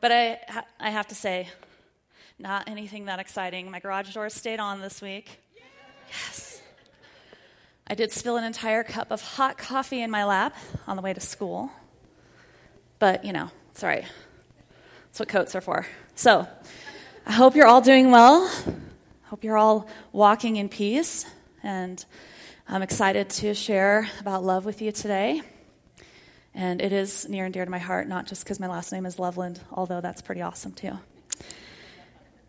But 0.00 0.12
I, 0.12 0.38
I 0.78 0.90
have 0.90 1.08
to 1.08 1.16
say, 1.16 1.48
not 2.38 2.68
anything 2.68 3.06
that 3.06 3.18
exciting. 3.18 3.68
My 3.68 3.80
garage 3.80 4.14
door 4.14 4.30
stayed 4.30 4.60
on 4.60 4.80
this 4.80 5.02
week. 5.02 5.40
Yes. 6.08 6.49
I 7.86 7.94
did 7.94 8.12
spill 8.12 8.36
an 8.36 8.44
entire 8.44 8.84
cup 8.84 9.10
of 9.10 9.20
hot 9.20 9.58
coffee 9.58 10.02
in 10.02 10.10
my 10.10 10.24
lap 10.24 10.56
on 10.86 10.96
the 10.96 11.02
way 11.02 11.12
to 11.12 11.20
school. 11.20 11.70
But, 12.98 13.24
you 13.24 13.32
know, 13.32 13.50
it's 13.72 13.82
all 13.82 13.88
right. 13.88 14.04
That's 15.06 15.20
what 15.20 15.28
coats 15.28 15.54
are 15.54 15.60
for. 15.60 15.86
So, 16.14 16.46
I 17.26 17.32
hope 17.32 17.54
you're 17.56 17.66
all 17.66 17.80
doing 17.80 18.10
well. 18.10 18.50
Hope 19.24 19.44
you're 19.44 19.58
all 19.58 19.88
walking 20.12 20.56
in 20.56 20.68
peace. 20.68 21.26
And 21.62 22.04
I'm 22.68 22.82
excited 22.82 23.30
to 23.30 23.54
share 23.54 24.08
about 24.20 24.44
love 24.44 24.64
with 24.64 24.82
you 24.82 24.92
today. 24.92 25.42
And 26.54 26.80
it 26.80 26.92
is 26.92 27.28
near 27.28 27.44
and 27.44 27.54
dear 27.54 27.64
to 27.64 27.70
my 27.70 27.78
heart, 27.78 28.08
not 28.08 28.26
just 28.26 28.44
because 28.44 28.58
my 28.60 28.66
last 28.66 28.92
name 28.92 29.06
is 29.06 29.18
Loveland, 29.18 29.60
although 29.72 30.00
that's 30.00 30.22
pretty 30.22 30.42
awesome 30.42 30.72
too. 30.72 30.98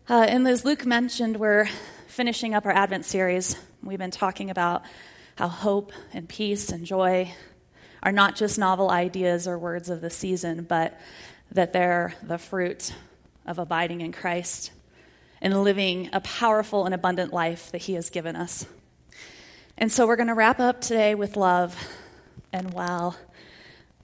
Uh, 0.08 0.26
and 0.28 0.46
as 0.48 0.64
Luke 0.64 0.84
mentioned, 0.84 1.36
we're 1.36 1.68
finishing 2.08 2.54
up 2.54 2.66
our 2.66 2.72
Advent 2.72 3.04
series. 3.04 3.56
We've 3.82 3.98
been 3.98 4.10
talking 4.10 4.50
about 4.50 4.82
how 5.36 5.48
hope 5.48 5.92
and 6.12 6.28
peace 6.28 6.70
and 6.70 6.84
joy 6.84 7.32
are 8.02 8.12
not 8.12 8.36
just 8.36 8.58
novel 8.58 8.90
ideas 8.90 9.46
or 9.46 9.58
words 9.58 9.88
of 9.88 10.00
the 10.00 10.10
season, 10.10 10.64
but 10.64 10.98
that 11.52 11.72
they're 11.72 12.14
the 12.22 12.38
fruit 12.38 12.92
of 13.46 13.58
abiding 13.58 14.00
in 14.00 14.12
Christ 14.12 14.72
and 15.40 15.62
living 15.62 16.10
a 16.12 16.20
powerful 16.20 16.84
and 16.84 16.94
abundant 16.94 17.32
life 17.32 17.70
that 17.72 17.82
He 17.82 17.94
has 17.94 18.10
given 18.10 18.36
us. 18.36 18.66
And 19.78 19.90
so 19.90 20.06
we're 20.06 20.16
going 20.16 20.28
to 20.28 20.34
wrap 20.34 20.60
up 20.60 20.80
today 20.80 21.14
with 21.14 21.36
love. 21.36 21.76
And 22.52 22.72
while 22.72 23.16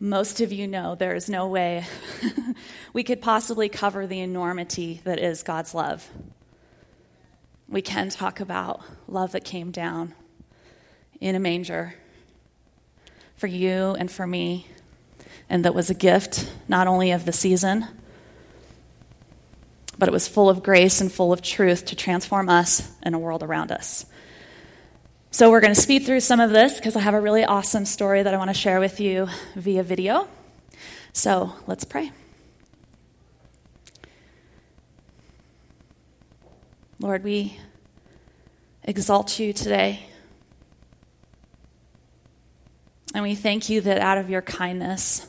most 0.01 0.41
of 0.41 0.53
you 0.53 0.67
know 0.67 0.95
there 0.95 1.15
is 1.15 1.29
no 1.29 1.47
way 1.49 1.85
we 2.93 3.03
could 3.03 3.21
possibly 3.21 3.69
cover 3.69 4.07
the 4.07 4.21
enormity 4.21 5.01
that 5.05 5.19
is 5.19 5.43
God's 5.43 5.75
love, 5.75 6.09
we 7.69 7.83
can 7.83 8.09
talk 8.09 8.41
about 8.41 8.81
love 9.07 9.33
that 9.33 9.45
came 9.45 9.71
down 9.71 10.15
in 11.21 11.35
a 11.35 11.41
manger 11.41 11.95
for 13.37 13.47
you 13.47 13.97
and 13.99 14.11
for 14.11 14.27
me, 14.27 14.67
and 15.49 15.65
that 15.65 15.75
was 15.75 15.91
a 15.91 15.95
gift 15.95 16.51
not 16.69 16.87
only 16.87 17.13
of 17.13 17.25
the 17.25 17.33
season, 17.33 17.87
but 19.99 20.09
it 20.09 20.13
was 20.13 20.29
full 20.29 20.49
of 20.49 20.63
grace 20.63 21.01
and 21.01 21.11
full 21.11 21.33
of 21.33 21.43
truth 21.43 21.87
to 21.87 21.97
transform 21.97 22.49
us 22.49 22.91
and 23.03 23.15
a 23.15 23.19
world 23.19 23.43
around 23.43 23.73
us. 23.73 24.07
So, 25.31 25.51
we're 25.51 25.61
going 25.61 25.75
to 25.75 25.81
speed 25.81 26.07
through 26.07 26.21
some 26.21 26.41
of 26.41 26.51
this 26.51 26.77
because 26.77 26.97
I 26.97 27.01
have 27.01 27.15
a 27.15 27.21
really 27.21 27.45
awesome 27.45 27.85
story 27.85 28.23
that 28.23 28.33
I 28.33 28.39
want 28.39 28.49
to 28.49 28.55
share 28.55 28.81
with 28.81 28.99
you 28.99 29.29
via 29.57 29.83
video. 29.83 30.27
So, 31.13 31.53
let's 31.67 31.85
pray. 31.85 32.13
Lord, 36.99 37.23
we 37.23 37.59
exalt 38.85 39.39
you 39.39 39.53
today. 39.53 40.08
And 43.15 43.23
we 43.23 43.35
thank 43.35 43.69
you 43.69 43.81
that 43.83 43.99
out 43.99 44.19
of 44.19 44.29
your 44.29 44.43
kindness, 44.43 45.27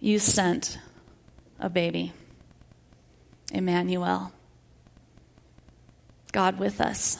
you 0.00 0.18
sent 0.18 0.78
a 1.58 1.68
baby, 1.68 2.12
Emmanuel, 3.52 4.32
God 6.32 6.58
with 6.58 6.80
us. 6.80 7.18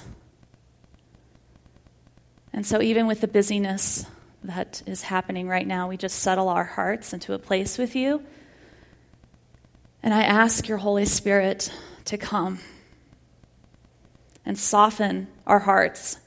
And 2.52 2.64
so, 2.64 2.80
even 2.80 3.06
with 3.06 3.20
the 3.20 3.28
busyness 3.28 4.06
that 4.44 4.82
is 4.86 5.02
happening 5.02 5.48
right 5.48 5.66
now, 5.66 5.88
we 5.88 5.96
just 5.96 6.20
settle 6.20 6.48
our 6.48 6.64
hearts 6.64 7.12
into 7.12 7.34
a 7.34 7.38
place 7.38 7.78
with 7.78 7.96
you. 7.96 8.22
And 10.02 10.14
I 10.14 10.22
ask 10.22 10.68
your 10.68 10.78
Holy 10.78 11.04
Spirit 11.04 11.72
to 12.06 12.16
come 12.16 12.60
and 14.46 14.58
soften 14.58 15.26
our 15.46 15.58
hearts 15.58 16.18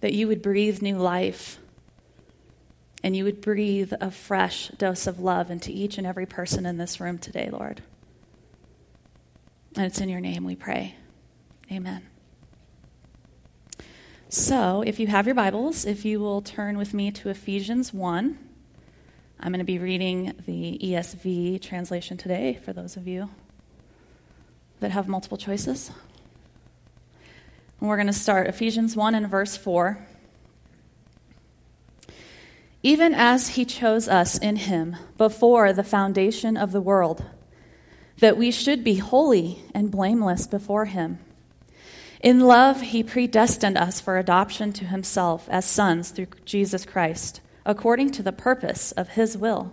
that 0.00 0.12
you 0.12 0.28
would 0.28 0.42
breathe 0.42 0.82
new 0.82 0.96
life 0.96 1.58
and 3.02 3.16
you 3.16 3.24
would 3.24 3.40
breathe 3.40 3.92
a 4.00 4.10
fresh 4.10 4.68
dose 4.68 5.06
of 5.06 5.20
love 5.20 5.50
into 5.50 5.70
each 5.70 5.98
and 5.98 6.06
every 6.06 6.26
person 6.26 6.66
in 6.66 6.76
this 6.76 7.00
room 7.00 7.18
today, 7.18 7.48
Lord. 7.50 7.82
And 9.76 9.84
it's 9.84 10.00
in 10.00 10.08
your 10.08 10.20
name 10.20 10.44
we 10.44 10.56
pray. 10.56 10.96
Amen. 11.70 12.02
So, 14.28 14.82
if 14.82 14.98
you 14.98 15.06
have 15.06 15.26
your 15.26 15.34
Bibles, 15.34 15.84
if 15.84 16.04
you 16.04 16.18
will 16.18 16.42
turn 16.42 16.78
with 16.78 16.92
me 16.92 17.12
to 17.12 17.28
Ephesians 17.28 17.94
1, 17.94 18.38
I'm 19.38 19.52
going 19.52 19.58
to 19.58 19.64
be 19.64 19.78
reading 19.78 20.34
the 20.46 20.78
ESV 20.82 21.62
translation 21.62 22.16
today 22.16 22.58
for 22.64 22.72
those 22.72 22.96
of 22.96 23.06
you 23.06 23.30
that 24.80 24.90
have 24.90 25.06
multiple 25.06 25.38
choices. 25.38 25.90
We're 27.86 27.94
going 27.94 28.08
to 28.08 28.12
start 28.12 28.48
Ephesians 28.48 28.96
1 28.96 29.14
and 29.14 29.28
verse 29.28 29.56
4. 29.56 30.04
Even 32.82 33.14
as 33.14 33.50
he 33.50 33.64
chose 33.64 34.08
us 34.08 34.36
in 34.36 34.56
him 34.56 34.96
before 35.16 35.72
the 35.72 35.84
foundation 35.84 36.56
of 36.56 36.72
the 36.72 36.80
world, 36.80 37.24
that 38.18 38.36
we 38.36 38.50
should 38.50 38.82
be 38.82 38.96
holy 38.96 39.62
and 39.72 39.92
blameless 39.92 40.48
before 40.48 40.86
him. 40.86 41.20
In 42.20 42.40
love, 42.40 42.80
he 42.80 43.04
predestined 43.04 43.78
us 43.78 44.00
for 44.00 44.18
adoption 44.18 44.72
to 44.72 44.86
himself 44.86 45.48
as 45.48 45.64
sons 45.64 46.10
through 46.10 46.28
Jesus 46.44 46.84
Christ, 46.84 47.40
according 47.64 48.10
to 48.12 48.22
the 48.22 48.32
purpose 48.32 48.90
of 48.92 49.10
his 49.10 49.38
will, 49.38 49.72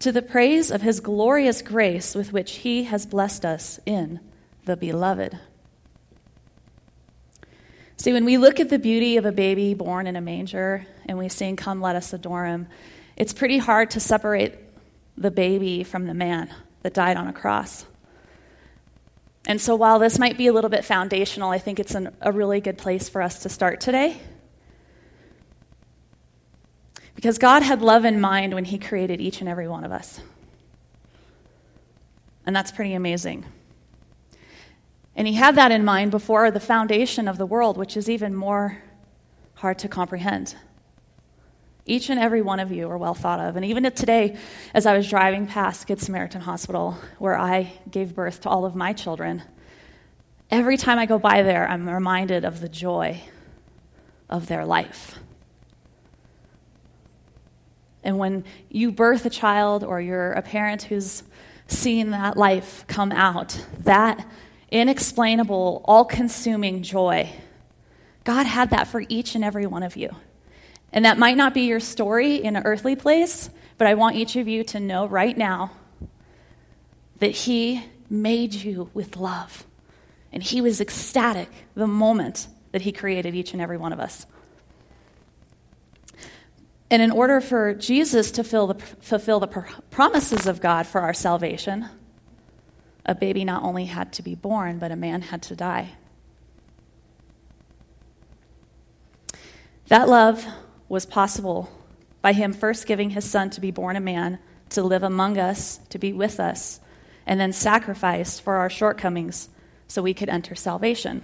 to 0.00 0.10
the 0.10 0.20
praise 0.20 0.72
of 0.72 0.82
his 0.82 0.98
glorious 0.98 1.62
grace 1.62 2.16
with 2.16 2.32
which 2.32 2.56
he 2.56 2.84
has 2.84 3.06
blessed 3.06 3.44
us 3.44 3.78
in 3.86 4.18
the 4.64 4.76
beloved. 4.76 5.38
See, 8.06 8.12
when 8.12 8.24
we 8.24 8.38
look 8.38 8.60
at 8.60 8.68
the 8.68 8.78
beauty 8.78 9.16
of 9.16 9.26
a 9.26 9.32
baby 9.32 9.74
born 9.74 10.06
in 10.06 10.14
a 10.14 10.20
manger 10.20 10.86
and 11.06 11.18
we 11.18 11.28
sing, 11.28 11.56
Come, 11.56 11.80
let 11.80 11.96
us 11.96 12.12
adore 12.12 12.46
him, 12.46 12.68
it's 13.16 13.32
pretty 13.32 13.58
hard 13.58 13.90
to 13.90 13.98
separate 13.98 14.54
the 15.18 15.32
baby 15.32 15.82
from 15.82 16.06
the 16.06 16.14
man 16.14 16.54
that 16.82 16.94
died 16.94 17.16
on 17.16 17.26
a 17.26 17.32
cross. 17.32 17.84
And 19.48 19.60
so, 19.60 19.74
while 19.74 19.98
this 19.98 20.20
might 20.20 20.38
be 20.38 20.46
a 20.46 20.52
little 20.52 20.70
bit 20.70 20.84
foundational, 20.84 21.50
I 21.50 21.58
think 21.58 21.80
it's 21.80 21.96
an, 21.96 22.14
a 22.20 22.30
really 22.30 22.60
good 22.60 22.78
place 22.78 23.08
for 23.08 23.20
us 23.20 23.42
to 23.42 23.48
start 23.48 23.80
today. 23.80 24.20
Because 27.16 27.38
God 27.38 27.64
had 27.64 27.82
love 27.82 28.04
in 28.04 28.20
mind 28.20 28.54
when 28.54 28.66
He 28.66 28.78
created 28.78 29.20
each 29.20 29.40
and 29.40 29.48
every 29.48 29.66
one 29.66 29.82
of 29.82 29.90
us. 29.90 30.20
And 32.46 32.54
that's 32.54 32.70
pretty 32.70 32.94
amazing. 32.94 33.46
And 35.16 35.26
he 35.26 35.32
had 35.32 35.54
that 35.54 35.72
in 35.72 35.84
mind 35.84 36.10
before 36.10 36.50
the 36.50 36.60
foundation 36.60 37.26
of 37.26 37.38
the 37.38 37.46
world, 37.46 37.78
which 37.78 37.96
is 37.96 38.08
even 38.08 38.34
more 38.34 38.82
hard 39.54 39.78
to 39.78 39.88
comprehend. 39.88 40.54
Each 41.86 42.10
and 42.10 42.20
every 42.20 42.42
one 42.42 42.60
of 42.60 42.70
you 42.70 42.90
are 42.90 42.98
well 42.98 43.14
thought 43.14 43.40
of. 43.40 43.56
And 43.56 43.64
even 43.64 43.90
today, 43.92 44.36
as 44.74 44.84
I 44.84 44.94
was 44.94 45.08
driving 45.08 45.46
past 45.46 45.86
Good 45.86 46.00
Samaritan 46.00 46.42
Hospital, 46.42 46.98
where 47.18 47.38
I 47.38 47.72
gave 47.90 48.14
birth 48.14 48.42
to 48.42 48.50
all 48.50 48.66
of 48.66 48.76
my 48.76 48.92
children, 48.92 49.42
every 50.50 50.76
time 50.76 50.98
I 50.98 51.06
go 51.06 51.18
by 51.18 51.42
there, 51.42 51.66
I'm 51.66 51.88
reminded 51.88 52.44
of 52.44 52.60
the 52.60 52.68
joy 52.68 53.22
of 54.28 54.48
their 54.48 54.66
life. 54.66 55.18
And 58.02 58.18
when 58.18 58.44
you 58.68 58.92
birth 58.92 59.24
a 59.24 59.30
child 59.30 59.82
or 59.82 60.00
you're 60.00 60.32
a 60.32 60.42
parent 60.42 60.82
who's 60.82 61.22
seen 61.68 62.10
that 62.10 62.36
life 62.36 62.84
come 62.86 63.12
out, 63.12 63.64
that 63.80 64.26
inexplainable, 64.70 65.82
all 65.84 66.04
consuming 66.04 66.82
joy. 66.82 67.30
God 68.24 68.46
had 68.46 68.70
that 68.70 68.88
for 68.88 69.04
each 69.08 69.34
and 69.34 69.44
every 69.44 69.66
one 69.66 69.82
of 69.82 69.96
you. 69.96 70.10
And 70.92 71.04
that 71.04 71.18
might 71.18 71.36
not 71.36 71.54
be 71.54 71.62
your 71.62 71.80
story 71.80 72.36
in 72.36 72.56
an 72.56 72.64
earthly 72.64 72.96
place, 72.96 73.50
but 73.78 73.86
I 73.86 73.94
want 73.94 74.16
each 74.16 74.36
of 74.36 74.48
you 74.48 74.64
to 74.64 74.80
know 74.80 75.06
right 75.06 75.36
now 75.36 75.72
that 77.18 77.32
He 77.32 77.84
made 78.08 78.54
you 78.54 78.90
with 78.94 79.16
love. 79.16 79.66
And 80.32 80.42
He 80.42 80.60
was 80.60 80.80
ecstatic 80.80 81.48
the 81.74 81.86
moment 81.86 82.48
that 82.72 82.82
He 82.82 82.92
created 82.92 83.34
each 83.34 83.52
and 83.52 83.62
every 83.62 83.76
one 83.76 83.92
of 83.92 84.00
us. 84.00 84.26
And 86.90 87.02
in 87.02 87.10
order 87.10 87.40
for 87.40 87.74
Jesus 87.74 88.30
to 88.32 88.42
the, 88.42 88.76
fulfill 89.00 89.40
the 89.40 89.48
promises 89.90 90.46
of 90.46 90.60
God 90.60 90.86
for 90.86 91.00
our 91.00 91.14
salvation, 91.14 91.88
a 93.06 93.14
baby 93.14 93.44
not 93.44 93.62
only 93.62 93.86
had 93.86 94.12
to 94.14 94.22
be 94.22 94.34
born, 94.34 94.78
but 94.78 94.90
a 94.90 94.96
man 94.96 95.22
had 95.22 95.40
to 95.42 95.56
die. 95.56 95.92
That 99.88 100.08
love 100.08 100.44
was 100.88 101.06
possible 101.06 101.70
by 102.20 102.32
him 102.32 102.52
first 102.52 102.86
giving 102.86 103.10
his 103.10 103.24
son 103.24 103.50
to 103.50 103.60
be 103.60 103.70
born 103.70 103.94
a 103.94 104.00
man, 104.00 104.40
to 104.70 104.82
live 104.82 105.04
among 105.04 105.38
us, 105.38 105.78
to 105.90 105.98
be 105.98 106.12
with 106.12 106.40
us, 106.40 106.80
and 107.24 107.38
then 107.38 107.52
sacrificed 107.52 108.42
for 108.42 108.56
our 108.56 108.68
shortcomings 108.68 109.48
so 109.86 110.02
we 110.02 110.12
could 110.12 110.28
enter 110.28 110.56
salvation. 110.56 111.22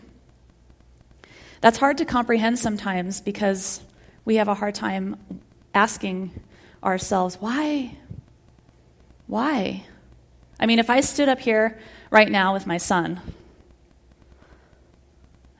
That's 1.60 1.78
hard 1.78 1.98
to 1.98 2.04
comprehend 2.04 2.60
sometimes 2.60 3.20
because 3.20 3.82
we 4.24 4.36
have 4.36 4.48
a 4.48 4.54
hard 4.54 4.76
time 4.76 5.16
asking 5.74 6.40
ourselves, 6.84 7.36
why? 7.40 7.96
Why? 9.26 9.84
I 10.62 10.66
mean, 10.66 10.78
if 10.78 10.88
I 10.88 11.00
stood 11.00 11.28
up 11.28 11.40
here 11.40 11.76
right 12.08 12.30
now 12.30 12.52
with 12.52 12.68
my 12.68 12.76
son 12.76 13.20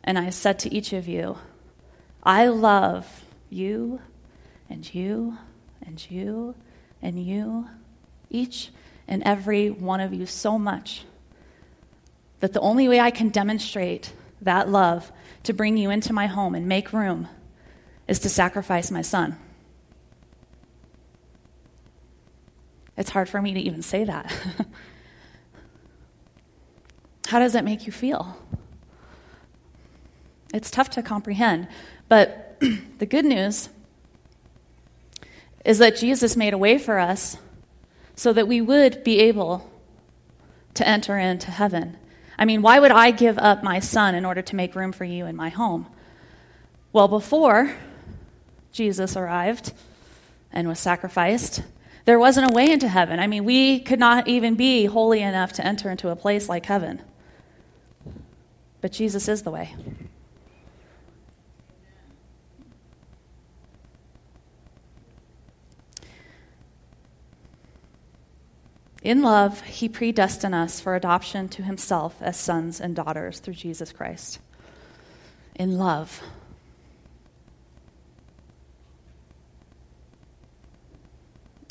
and 0.04 0.16
I 0.16 0.31
said 0.31 0.60
to 0.60 0.72
each 0.72 0.93
of 0.93 1.08
you, 1.08 1.38
I 2.22 2.46
love 2.46 3.25
you 3.50 4.00
and 4.70 4.94
you 4.94 5.38
and 5.84 6.08
you 6.08 6.54
and 7.02 7.20
you, 7.20 7.66
each 8.31 8.70
and 9.08 9.25
every 9.25 9.70
one 9.70 10.00
of 10.00 10.14
you 10.14 10.25
so 10.25 10.56
much 10.56 11.02
that 12.38 12.52
the 12.52 12.60
only 12.60 12.88
way 12.88 13.00
I 13.00 13.10
can 13.10 13.28
demonstrate 13.28 14.12
that 14.40 14.69
love 14.69 15.10
to 15.43 15.52
bring 15.52 15.76
you 15.76 15.90
into 15.90 16.12
my 16.12 16.28
home 16.28 16.55
and 16.55 16.69
make 16.69 16.93
room 16.93 17.26
is 18.06 18.20
to 18.20 18.28
sacrifice 18.28 18.93
my 18.93 19.02
son. 19.02 19.37
It's 22.96 23.10
hard 23.10 23.28
for 23.28 23.43
me 23.43 23.52
to 23.55 23.60
even 23.60 23.82
say 23.82 24.05
that. 24.05 24.32
How 27.32 27.38
does 27.38 27.55
that 27.55 27.64
make 27.64 27.87
you 27.87 27.93
feel? 27.93 28.37
It's 30.52 30.70
tough 30.70 30.90
to 30.90 31.02
comprehend, 31.02 31.67
but 32.06 32.58
the 32.99 33.06
good 33.06 33.25
news 33.25 33.70
is 35.64 35.79
that 35.79 35.96
Jesus 35.96 36.37
made 36.37 36.52
a 36.52 36.58
way 36.58 36.76
for 36.76 36.99
us 36.99 37.38
so 38.17 38.34
that 38.34 38.46
we 38.46 38.61
would 38.61 39.02
be 39.02 39.19
able 39.20 39.67
to 40.75 40.87
enter 40.87 41.17
into 41.17 41.50
heaven. 41.50 41.96
I 42.37 42.44
mean, 42.44 42.61
why 42.61 42.79
would 42.79 42.93
I 42.93 43.12
give 43.12 43.38
up 43.38 43.62
my 43.62 43.79
son 43.79 44.14
in 44.14 44.26
order 44.26 44.43
to 44.43 44.55
make 44.55 44.75
room 44.75 44.93
for 44.93 45.05
you 45.05 45.25
in 45.25 45.34
my 45.34 45.49
home? 45.49 45.87
Well, 46.93 47.08
before 47.08 47.75
Jesus 48.73 49.17
arrived 49.17 49.73
and 50.52 50.69
was 50.69 50.79
sacrificed, 50.79 51.62
there 52.05 52.19
wasn't 52.19 52.50
a 52.50 52.55
way 52.55 52.70
into 52.70 52.88
heaven. 52.88 53.19
I 53.19 53.26
mean, 53.26 53.46
we 53.46 53.81
could 53.81 53.99
not 53.99 54.29
even 54.29 54.55
be 54.55 54.84
holy 54.84 55.23
enough 55.23 55.55
to 55.55 55.67
enter 55.67 55.90
into 55.90 56.11
a 56.11 56.17
place 56.17 56.46
like 56.46 56.67
heaven. 56.67 57.00
But 58.82 58.93
Jesus 58.93 59.29
is 59.29 59.43
the 59.43 59.50
way. 59.50 59.75
In 69.02 69.23
love, 69.23 69.62
he 69.62 69.88
predestined 69.88 70.55
us 70.55 70.81
for 70.81 70.94
adoption 70.94 71.49
to 71.50 71.62
himself 71.62 72.17
as 72.20 72.37
sons 72.37 72.81
and 72.81 72.94
daughters 72.94 73.38
through 73.38 73.55
Jesus 73.55 73.93
Christ. 73.93 74.40
In 75.55 75.79
love. 75.79 76.20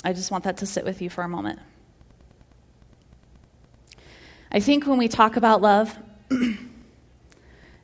I 0.03 0.13
just 0.13 0.31
want 0.31 0.45
that 0.45 0.57
to 0.57 0.65
sit 0.65 0.83
with 0.83 1.01
you 1.01 1.09
for 1.09 1.23
a 1.23 1.29
moment. 1.29 1.59
I 4.51 4.59
think 4.59 4.85
when 4.85 4.97
we 4.97 5.07
talk 5.07 5.37
about 5.37 5.61
love, 5.61 5.97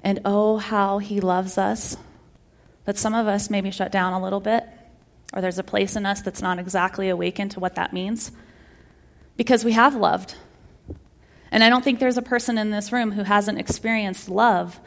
and 0.07 0.21
oh, 0.23 0.55
how 0.55 0.99
he 0.99 1.19
loves 1.19 1.57
us, 1.57 1.97
that 2.85 2.97
some 2.97 3.13
of 3.13 3.27
us 3.27 3.49
maybe 3.49 3.69
shut 3.71 3.91
down 3.91 4.13
a 4.13 4.23
little 4.23 4.39
bit, 4.39 4.63
or 5.33 5.41
there's 5.41 5.59
a 5.59 5.63
place 5.63 5.97
in 5.97 6.05
us 6.05 6.21
that's 6.21 6.41
not 6.41 6.59
exactly 6.59 7.09
awakened 7.09 7.51
to 7.51 7.59
what 7.59 7.75
that 7.75 7.91
means 7.91 8.31
because 9.35 9.65
we 9.65 9.73
have 9.73 9.95
loved. 9.95 10.33
And 11.51 11.61
I 11.61 11.69
don't 11.69 11.83
think 11.83 11.99
there's 11.99 12.17
a 12.17 12.21
person 12.21 12.57
in 12.57 12.71
this 12.71 12.93
room 12.93 13.11
who 13.11 13.23
hasn't 13.23 13.59
experienced 13.59 14.29
love, 14.29 14.79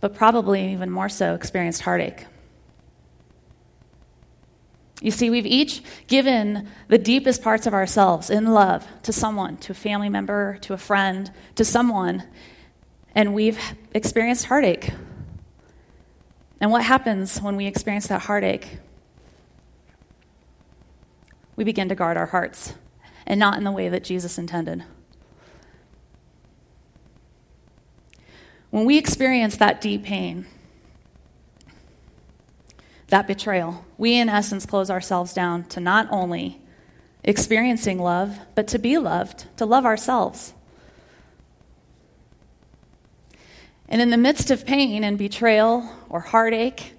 but 0.00 0.12
probably 0.12 0.72
even 0.72 0.90
more 0.90 1.08
so 1.08 1.36
experienced 1.36 1.82
heartache. 1.82 2.26
You 5.00 5.12
see, 5.12 5.30
we've 5.30 5.46
each 5.46 5.84
given 6.08 6.68
the 6.88 6.98
deepest 6.98 7.44
parts 7.44 7.68
of 7.68 7.74
ourselves 7.74 8.28
in 8.28 8.46
love 8.46 8.84
to 9.04 9.12
someone, 9.12 9.56
to 9.58 9.70
a 9.70 9.76
family 9.76 10.08
member, 10.08 10.58
to 10.62 10.72
a 10.72 10.78
friend, 10.78 11.30
to 11.54 11.64
someone, 11.64 12.24
and 13.14 13.34
we've 13.34 13.58
experienced 13.92 14.46
heartache. 14.46 14.90
And 16.60 16.70
what 16.70 16.84
happens 16.84 17.40
when 17.40 17.56
we 17.56 17.66
experience 17.66 18.06
that 18.08 18.22
heartache? 18.22 18.78
We 21.56 21.64
begin 21.64 21.88
to 21.88 21.94
guard 21.94 22.16
our 22.16 22.26
hearts 22.26 22.74
and 23.26 23.38
not 23.38 23.56
in 23.56 23.64
the 23.64 23.70
way 23.70 23.88
that 23.88 24.04
Jesus 24.04 24.38
intended. 24.38 24.84
When 28.70 28.84
we 28.84 28.98
experience 28.98 29.56
that 29.58 29.80
deep 29.80 30.02
pain, 30.02 30.46
that 33.08 33.28
betrayal, 33.28 33.84
we 33.96 34.18
in 34.18 34.28
essence 34.28 34.66
close 34.66 34.90
ourselves 34.90 35.32
down 35.32 35.64
to 35.64 35.80
not 35.80 36.08
only 36.10 36.60
experiencing 37.22 37.98
love, 37.98 38.38
but 38.54 38.66
to 38.68 38.78
be 38.78 38.98
loved, 38.98 39.46
to 39.58 39.64
love 39.64 39.86
ourselves. 39.86 40.54
And 43.88 44.00
in 44.00 44.10
the 44.10 44.16
midst 44.16 44.50
of 44.50 44.66
pain 44.66 45.04
and 45.04 45.18
betrayal 45.18 45.88
or 46.08 46.20
heartache, 46.20 46.94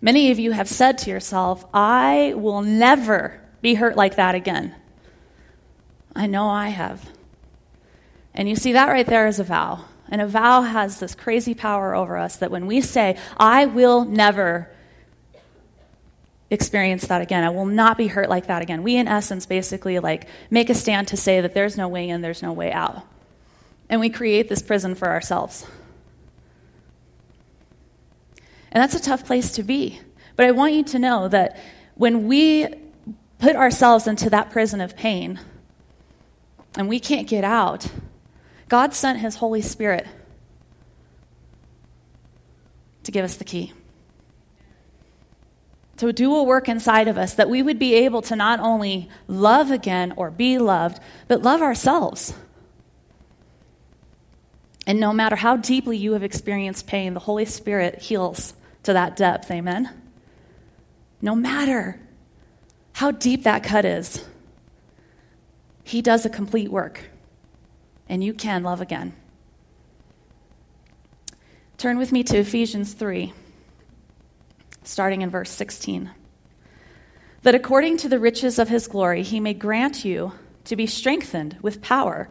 many 0.00 0.30
of 0.30 0.38
you 0.38 0.52
have 0.52 0.68
said 0.68 0.98
to 0.98 1.10
yourself, 1.10 1.64
I 1.72 2.34
will 2.36 2.62
never 2.62 3.40
be 3.62 3.74
hurt 3.74 3.96
like 3.96 4.16
that 4.16 4.34
again. 4.34 4.74
I 6.14 6.26
know 6.26 6.48
I 6.48 6.68
have. 6.68 7.08
And 8.34 8.48
you 8.48 8.56
see, 8.56 8.72
that 8.72 8.88
right 8.88 9.06
there 9.06 9.26
is 9.26 9.38
a 9.38 9.44
vow. 9.44 9.84
And 10.08 10.20
a 10.20 10.26
vow 10.26 10.62
has 10.62 11.00
this 11.00 11.14
crazy 11.14 11.54
power 11.54 11.94
over 11.94 12.16
us 12.16 12.36
that 12.36 12.50
when 12.50 12.66
we 12.66 12.80
say, 12.80 13.18
I 13.36 13.66
will 13.66 14.04
never 14.04 14.70
experience 16.50 17.06
that 17.08 17.22
again, 17.22 17.42
I 17.42 17.50
will 17.50 17.66
not 17.66 17.98
be 17.98 18.06
hurt 18.06 18.28
like 18.28 18.46
that 18.46 18.62
again, 18.62 18.82
we 18.82 18.96
in 18.96 19.08
essence 19.08 19.46
basically 19.46 19.98
like 19.98 20.28
make 20.48 20.70
a 20.70 20.74
stand 20.74 21.08
to 21.08 21.16
say 21.16 21.40
that 21.40 21.54
there's 21.54 21.76
no 21.76 21.88
way 21.88 22.08
in, 22.08 22.20
there's 22.20 22.42
no 22.42 22.52
way 22.52 22.70
out. 22.70 23.02
And 23.88 24.00
we 24.00 24.10
create 24.10 24.48
this 24.48 24.62
prison 24.62 24.94
for 24.94 25.08
ourselves. 25.08 25.66
And 28.72 28.82
that's 28.82 28.94
a 28.94 29.00
tough 29.00 29.24
place 29.24 29.52
to 29.52 29.62
be. 29.62 30.00
But 30.36 30.46
I 30.46 30.50
want 30.50 30.74
you 30.74 30.84
to 30.84 30.98
know 30.98 31.28
that 31.28 31.58
when 31.94 32.26
we 32.26 32.66
put 33.38 33.56
ourselves 33.56 34.06
into 34.06 34.30
that 34.30 34.50
prison 34.50 34.80
of 34.80 34.96
pain, 34.96 35.40
and 36.76 36.88
we 36.88 37.00
can't 37.00 37.26
get 37.26 37.44
out, 37.44 37.86
God 38.68 38.94
sent 38.94 39.20
His 39.20 39.36
Holy 39.36 39.62
Spirit 39.62 40.06
to 43.04 43.12
give 43.12 43.24
us 43.24 43.36
the 43.36 43.44
key. 43.44 43.72
To 45.98 46.12
do 46.12 46.34
a 46.34 46.42
work 46.42 46.68
inside 46.68 47.08
of 47.08 47.16
us 47.16 47.34
that 47.34 47.48
we 47.48 47.62
would 47.62 47.78
be 47.78 47.94
able 47.94 48.20
to 48.22 48.36
not 48.36 48.60
only 48.60 49.08
love 49.26 49.70
again 49.70 50.12
or 50.16 50.30
be 50.30 50.58
loved, 50.58 51.00
but 51.28 51.42
love 51.42 51.62
ourselves. 51.62 52.34
And 54.86 55.00
no 55.00 55.12
matter 55.12 55.36
how 55.36 55.56
deeply 55.56 55.96
you 55.96 56.12
have 56.12 56.22
experienced 56.22 56.86
pain, 56.86 57.14
the 57.14 57.20
Holy 57.20 57.44
Spirit 57.44 58.00
heals 58.00 58.54
to 58.84 58.92
that 58.92 59.16
depth. 59.16 59.50
Amen? 59.50 59.90
No 61.20 61.34
matter 61.34 62.00
how 62.96 63.10
deep 63.10 63.42
that 63.42 63.62
cut 63.62 63.84
is. 63.84 64.24
He 65.84 66.00
does 66.00 66.24
a 66.24 66.30
complete 66.30 66.70
work, 66.70 67.10
and 68.08 68.24
you 68.24 68.32
can 68.32 68.62
love 68.62 68.80
again. 68.80 69.12
Turn 71.76 71.98
with 71.98 72.10
me 72.10 72.24
to 72.24 72.38
Ephesians 72.38 72.94
3, 72.94 73.34
starting 74.82 75.20
in 75.20 75.28
verse 75.28 75.50
16. 75.50 76.10
That 77.42 77.54
according 77.54 77.98
to 77.98 78.08
the 78.08 78.18
riches 78.18 78.58
of 78.58 78.70
his 78.70 78.88
glory, 78.88 79.22
he 79.22 79.40
may 79.40 79.52
grant 79.52 80.02
you 80.02 80.32
to 80.64 80.74
be 80.74 80.86
strengthened 80.86 81.58
with 81.60 81.82
power 81.82 82.30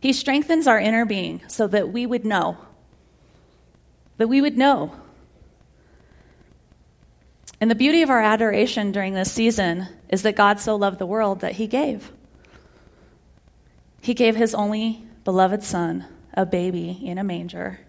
He 0.00 0.12
strengthens 0.12 0.66
our 0.66 0.80
inner 0.80 1.04
being 1.04 1.42
so 1.46 1.66
that 1.68 1.92
we 1.92 2.06
would 2.06 2.24
know. 2.24 2.56
That 4.16 4.28
we 4.28 4.40
would 4.40 4.56
know. 4.56 4.94
And 7.60 7.70
the 7.70 7.74
beauty 7.74 8.00
of 8.00 8.08
our 8.08 8.22
adoration 8.22 8.90
during 8.90 9.12
this 9.12 9.30
season 9.30 9.88
is 10.08 10.22
that 10.22 10.34
God 10.34 10.58
so 10.58 10.74
loved 10.76 10.98
the 10.98 11.06
world 11.06 11.40
that 11.40 11.52
he 11.52 11.66
gave. 11.66 12.10
He 14.00 14.14
gave 14.14 14.34
his 14.34 14.54
only 14.54 15.04
beloved 15.24 15.62
son, 15.62 16.06
a 16.32 16.46
baby 16.46 16.98
in 17.04 17.18
a 17.18 17.24
manger, 17.24 17.80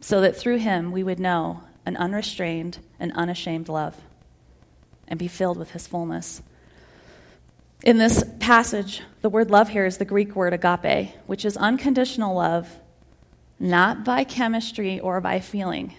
so 0.00 0.22
that 0.22 0.36
through 0.36 0.56
him 0.56 0.90
we 0.90 1.02
would 1.02 1.20
know 1.20 1.62
an 1.84 1.96
unrestrained 1.98 2.78
and 2.98 3.12
unashamed 3.12 3.68
love 3.68 3.94
and 5.06 5.18
be 5.18 5.28
filled 5.28 5.58
with 5.58 5.72
his 5.72 5.86
fullness. 5.86 6.40
In 7.84 7.98
this 7.98 8.24
passage, 8.40 9.02
the 9.22 9.28
word 9.28 9.50
love 9.50 9.68
here 9.68 9.86
is 9.86 9.98
the 9.98 10.04
Greek 10.04 10.34
word 10.34 10.52
agape, 10.52 11.14
which 11.26 11.44
is 11.44 11.56
unconditional 11.56 12.34
love, 12.34 12.80
not 13.60 14.04
by 14.04 14.24
chemistry 14.24 14.98
or 14.98 15.20
by 15.20 15.38
feeling. 15.38 15.94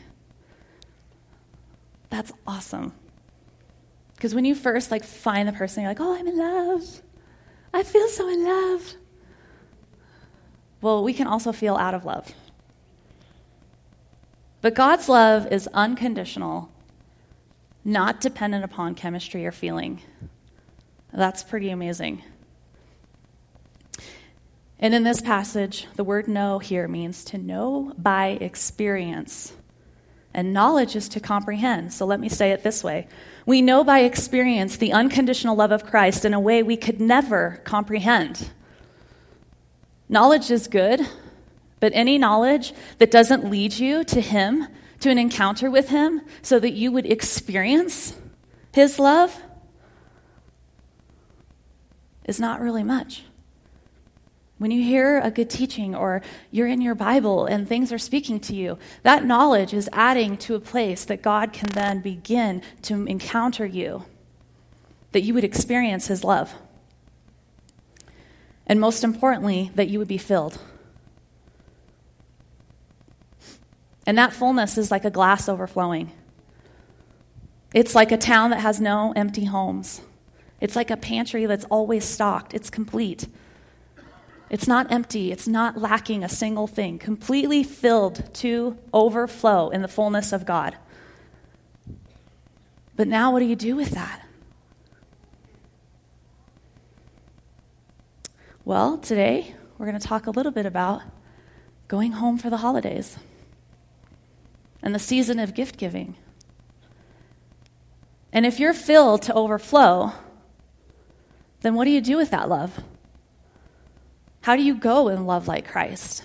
That's 2.09 2.33
awesome. 2.45 2.93
Because 4.15 4.35
when 4.35 4.43
you 4.43 4.55
first 4.55 4.91
like 4.91 5.05
find 5.05 5.47
the 5.47 5.53
person, 5.53 5.83
you're 5.83 5.91
like, 5.91 6.01
"Oh, 6.01 6.17
I'm 6.17 6.27
in 6.27 6.37
love. 6.37 7.01
I 7.73 7.83
feel 7.83 8.07
so 8.09 8.27
in 8.27 8.43
love." 8.43 8.95
Well, 10.81 11.03
we 11.03 11.13
can 11.13 11.27
also 11.27 11.51
feel 11.53 11.75
out 11.75 11.93
of 11.93 12.03
love. 12.03 12.33
But 14.61 14.75
God's 14.75 15.07
love 15.07 15.47
is 15.51 15.67
unconditional, 15.73 16.69
not 17.85 18.19
dependent 18.19 18.65
upon 18.65 18.95
chemistry 18.95 19.45
or 19.45 19.51
feeling. 19.53 20.01
That's 21.13 21.43
pretty 21.43 21.69
amazing. 21.69 22.23
And 24.79 24.93
in 24.93 25.03
this 25.03 25.21
passage, 25.21 25.87
the 25.95 26.03
word 26.03 26.27
know 26.27 26.59
here 26.59 26.87
means 26.87 27.25
to 27.25 27.37
know 27.37 27.93
by 27.97 28.37
experience. 28.39 29.53
And 30.33 30.53
knowledge 30.53 30.95
is 30.95 31.09
to 31.09 31.19
comprehend. 31.19 31.91
So 31.91 32.05
let 32.05 32.19
me 32.19 32.29
say 32.29 32.51
it 32.51 32.63
this 32.63 32.83
way 32.83 33.07
We 33.45 33.61
know 33.61 33.83
by 33.83 34.01
experience 34.01 34.77
the 34.77 34.93
unconditional 34.93 35.55
love 35.55 35.71
of 35.71 35.85
Christ 35.85 36.23
in 36.23 36.33
a 36.33 36.39
way 36.39 36.63
we 36.63 36.77
could 36.77 37.01
never 37.01 37.61
comprehend. 37.65 38.51
Knowledge 40.07 40.49
is 40.49 40.67
good, 40.67 41.01
but 41.79 41.91
any 41.93 42.17
knowledge 42.17 42.73
that 42.99 43.11
doesn't 43.11 43.49
lead 43.49 43.73
you 43.73 44.03
to 44.05 44.21
Him, 44.21 44.67
to 45.01 45.09
an 45.09 45.17
encounter 45.17 45.69
with 45.69 45.89
Him, 45.89 46.21
so 46.41 46.59
that 46.59 46.71
you 46.71 46.91
would 46.91 47.05
experience 47.05 48.15
His 48.73 48.97
love, 48.97 49.39
is 52.29 52.39
not 52.39 52.61
really 52.61 52.83
much. 52.83 53.23
When 54.59 54.71
you 54.71 54.83
hear 54.83 55.19
a 55.19 55.31
good 55.31 55.49
teaching 55.49 55.95
or 55.95 56.21
you're 56.51 56.67
in 56.67 56.81
your 56.81 56.95
Bible 56.95 57.45
and 57.45 57.67
things 57.67 57.91
are 57.91 57.97
speaking 57.97 58.39
to 58.41 58.55
you, 58.55 58.77
that 59.03 59.25
knowledge 59.25 59.73
is 59.73 59.89
adding 59.93 60.37
to 60.37 60.55
a 60.55 60.59
place 60.59 61.05
that 61.05 61.21
God 61.21 61.53
can 61.53 61.69
then 61.69 62.01
begin 62.01 62.61
to 62.83 63.05
encounter 63.05 63.65
you, 63.65 64.03
that 65.13 65.21
you 65.21 65.33
would 65.33 65.45
experience 65.45 66.07
His 66.07 66.23
love. 66.23 66.53
And 68.67 68.79
most 68.79 69.03
importantly, 69.03 69.71
that 69.75 69.87
you 69.87 69.97
would 69.97 70.07
be 70.09 70.17
filled. 70.17 70.59
And 74.05 74.17
that 74.17 74.33
fullness 74.33 74.77
is 74.77 74.91
like 74.91 75.05
a 75.05 75.09
glass 75.09 75.47
overflowing. 75.47 76.11
It's 77.73 77.95
like 77.95 78.11
a 78.11 78.17
town 78.17 78.49
that 78.49 78.59
has 78.59 78.81
no 78.81 79.13
empty 79.15 79.45
homes. 79.45 80.01
It's 80.61 80.75
like 80.75 80.91
a 80.91 80.97
pantry 80.97 81.45
that's 81.45 81.65
always 81.65 82.03
stocked, 82.05 82.53
it's 82.53 82.69
complete. 82.69 83.27
It's 84.49 84.67
not 84.67 84.91
empty, 84.91 85.31
it's 85.31 85.47
not 85.47 85.77
lacking 85.77 86.23
a 86.23 86.29
single 86.29 86.65
thing, 86.65 86.97
completely 86.97 87.63
filled 87.63 88.33
to 88.35 88.77
overflow 88.93 89.69
in 89.69 89.81
the 89.81 89.87
fullness 89.87 90.33
of 90.33 90.45
God. 90.45 90.75
But 92.95 93.07
now, 93.07 93.31
what 93.31 93.39
do 93.39 93.45
you 93.45 93.55
do 93.55 93.75
with 93.75 93.91
that? 93.91 94.25
Well, 98.65 98.97
today 98.97 99.55
we're 99.77 99.85
going 99.85 99.99
to 99.99 100.07
talk 100.07 100.27
a 100.27 100.31
little 100.31 100.51
bit 100.51 100.65
about 100.65 101.01
going 101.87 102.13
home 102.13 102.37
for 102.37 102.49
the 102.49 102.57
holidays 102.57 103.17
and 104.81 104.93
the 104.93 104.99
season 104.99 105.39
of 105.39 105.53
gift 105.53 105.77
giving. 105.77 106.15
And 108.33 108.45
if 108.45 108.59
you're 108.59 108.73
filled 108.73 109.21
to 109.23 109.33
overflow, 109.33 110.13
then 111.61 111.75
what 111.75 111.85
do 111.85 111.91
you 111.91 112.01
do 112.01 112.17
with 112.17 112.31
that 112.31 112.49
love? 112.49 112.79
How 114.41 114.55
do 114.55 114.63
you 114.63 114.75
go 114.75 115.09
and 115.09 115.27
love 115.27 115.47
like 115.47 115.67
Christ? 115.67 116.23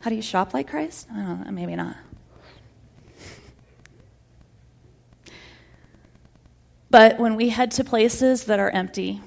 How 0.00 0.10
do 0.10 0.16
you 0.16 0.22
shop 0.22 0.52
like 0.52 0.68
Christ? 0.68 1.06
I 1.12 1.16
don't 1.16 1.44
know, 1.44 1.50
maybe 1.52 1.76
not. 1.76 1.96
But 6.90 7.18
when 7.18 7.36
we 7.36 7.48
head 7.48 7.72
to 7.72 7.84
places 7.84 8.44
that 8.44 8.60
are 8.60 8.70
empty, 8.70 9.20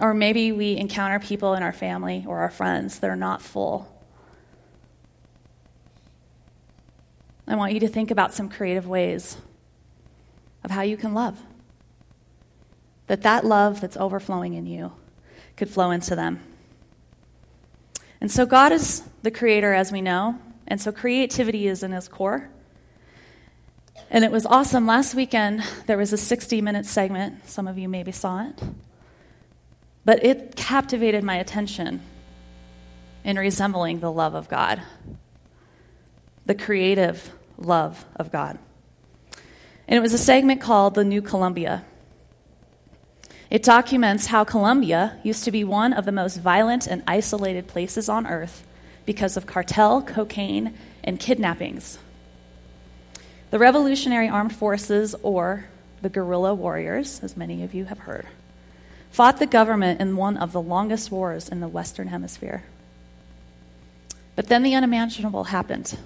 or 0.00 0.14
maybe 0.14 0.52
we 0.52 0.76
encounter 0.76 1.18
people 1.18 1.54
in 1.54 1.62
our 1.62 1.72
family 1.72 2.24
or 2.26 2.38
our 2.38 2.50
friends 2.50 3.00
that 3.00 3.10
are 3.10 3.16
not 3.16 3.42
full, 3.42 3.94
I 7.46 7.56
want 7.56 7.74
you 7.74 7.80
to 7.80 7.88
think 7.88 8.10
about 8.10 8.34
some 8.34 8.48
creative 8.48 8.88
ways 8.88 9.36
of 10.64 10.70
how 10.70 10.82
you 10.82 10.96
can 10.96 11.14
love 11.14 11.40
that 13.08 13.22
that 13.22 13.44
love 13.44 13.80
that's 13.80 13.96
overflowing 13.96 14.54
in 14.54 14.66
you 14.66 14.92
could 15.56 15.68
flow 15.68 15.90
into 15.90 16.14
them. 16.14 16.40
And 18.20 18.30
so 18.30 18.46
God 18.46 18.72
is 18.72 19.02
the 19.22 19.30
creator, 19.30 19.72
as 19.74 19.90
we 19.90 20.00
know, 20.00 20.38
and 20.66 20.80
so 20.80 20.92
creativity 20.92 21.66
is 21.66 21.82
in 21.82 21.92
his 21.92 22.08
core. 22.08 22.48
And 24.10 24.24
it 24.24 24.30
was 24.30 24.46
awesome. 24.46 24.86
Last 24.86 25.14
weekend, 25.14 25.62
there 25.86 25.98
was 25.98 26.12
a 26.12 26.16
60 26.16 26.60
minute 26.60 26.86
segment. 26.86 27.46
Some 27.48 27.66
of 27.66 27.78
you 27.78 27.88
maybe 27.88 28.12
saw 28.12 28.46
it. 28.48 28.62
But 30.04 30.24
it 30.24 30.56
captivated 30.56 31.22
my 31.22 31.36
attention 31.36 32.00
in 33.24 33.38
resembling 33.38 34.00
the 34.00 34.10
love 34.10 34.34
of 34.34 34.48
God, 34.48 34.80
the 36.46 36.54
creative 36.54 37.30
love 37.58 38.04
of 38.16 38.32
God. 38.32 38.58
And 39.86 39.96
it 39.96 40.00
was 40.00 40.12
a 40.12 40.18
segment 40.18 40.60
called 40.60 40.94
The 40.94 41.04
New 41.04 41.20
Colombia. 41.20 41.84
It 43.50 43.62
documents 43.62 44.26
how 44.26 44.44
Colombia 44.44 45.18
used 45.22 45.44
to 45.44 45.50
be 45.50 45.64
one 45.64 45.94
of 45.94 46.04
the 46.04 46.12
most 46.12 46.36
violent 46.36 46.86
and 46.86 47.02
isolated 47.06 47.66
places 47.66 48.08
on 48.08 48.26
earth 48.26 48.66
because 49.06 49.38
of 49.38 49.46
cartel, 49.46 50.02
cocaine, 50.02 50.74
and 51.02 51.18
kidnappings. 51.18 51.98
The 53.50 53.58
Revolutionary 53.58 54.28
Armed 54.28 54.54
Forces, 54.54 55.14
or 55.22 55.64
the 56.02 56.10
guerrilla 56.10 56.52
warriors, 56.52 57.20
as 57.22 57.38
many 57.38 57.62
of 57.62 57.72
you 57.72 57.86
have 57.86 58.00
heard, 58.00 58.26
fought 59.10 59.38
the 59.38 59.46
government 59.46 59.98
in 59.98 60.16
one 60.16 60.36
of 60.36 60.52
the 60.52 60.60
longest 60.60 61.10
wars 61.10 61.48
in 61.48 61.60
the 61.60 61.68
Western 61.68 62.08
Hemisphere. 62.08 62.64
But 64.36 64.48
then 64.48 64.62
the 64.62 64.74
unimaginable 64.74 65.44
happened 65.44 65.96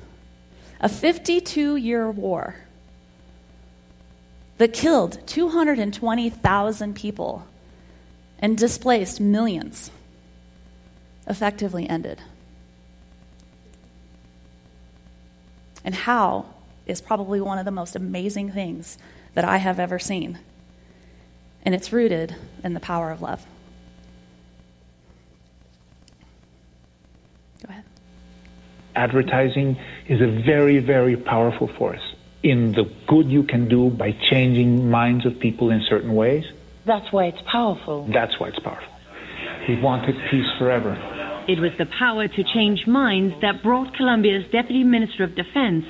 a 0.80 0.88
52 0.88 1.76
year 1.76 2.10
war 2.10 2.56
that 4.62 4.72
killed 4.72 5.18
220,000 5.26 6.94
people 6.94 7.44
and 8.38 8.56
displaced 8.56 9.20
millions, 9.20 9.90
effectively 11.26 11.88
ended. 11.88 12.20
And 15.84 15.96
how 15.96 16.46
is 16.86 17.00
probably 17.00 17.40
one 17.40 17.58
of 17.58 17.64
the 17.64 17.72
most 17.72 17.96
amazing 17.96 18.52
things 18.52 18.98
that 19.34 19.44
I 19.44 19.56
have 19.56 19.80
ever 19.80 19.98
seen. 19.98 20.38
And 21.64 21.74
it's 21.74 21.92
rooted 21.92 22.36
in 22.62 22.72
the 22.72 22.78
power 22.78 23.10
of 23.10 23.20
love. 23.20 23.44
Go 27.66 27.70
ahead. 27.70 27.84
Advertising 28.94 29.76
is 30.06 30.20
a 30.20 30.40
very, 30.46 30.78
very 30.78 31.16
powerful 31.16 31.66
force 31.66 32.11
in 32.42 32.72
the 32.72 32.84
good 33.06 33.30
you 33.30 33.42
can 33.44 33.68
do 33.68 33.90
by 33.90 34.12
changing 34.30 34.90
minds 34.90 35.24
of 35.26 35.38
people 35.38 35.70
in 35.70 35.82
certain 35.88 36.14
ways. 36.14 36.44
That's 36.84 37.12
why 37.12 37.26
it's 37.26 37.42
powerful. 37.50 38.08
That's 38.12 38.38
why 38.40 38.48
it's 38.48 38.58
powerful. 38.58 38.88
He 39.66 39.76
wanted 39.80 40.16
peace 40.30 40.50
forever. 40.58 40.92
It 41.48 41.60
was 41.60 41.72
the 41.78 41.86
power 41.86 42.26
to 42.28 42.44
change 42.44 42.86
minds 42.86 43.34
that 43.42 43.62
brought 43.62 43.94
Colombia's 43.96 44.44
Deputy 44.50 44.84
Minister 44.84 45.24
of 45.24 45.34
Defense 45.34 45.84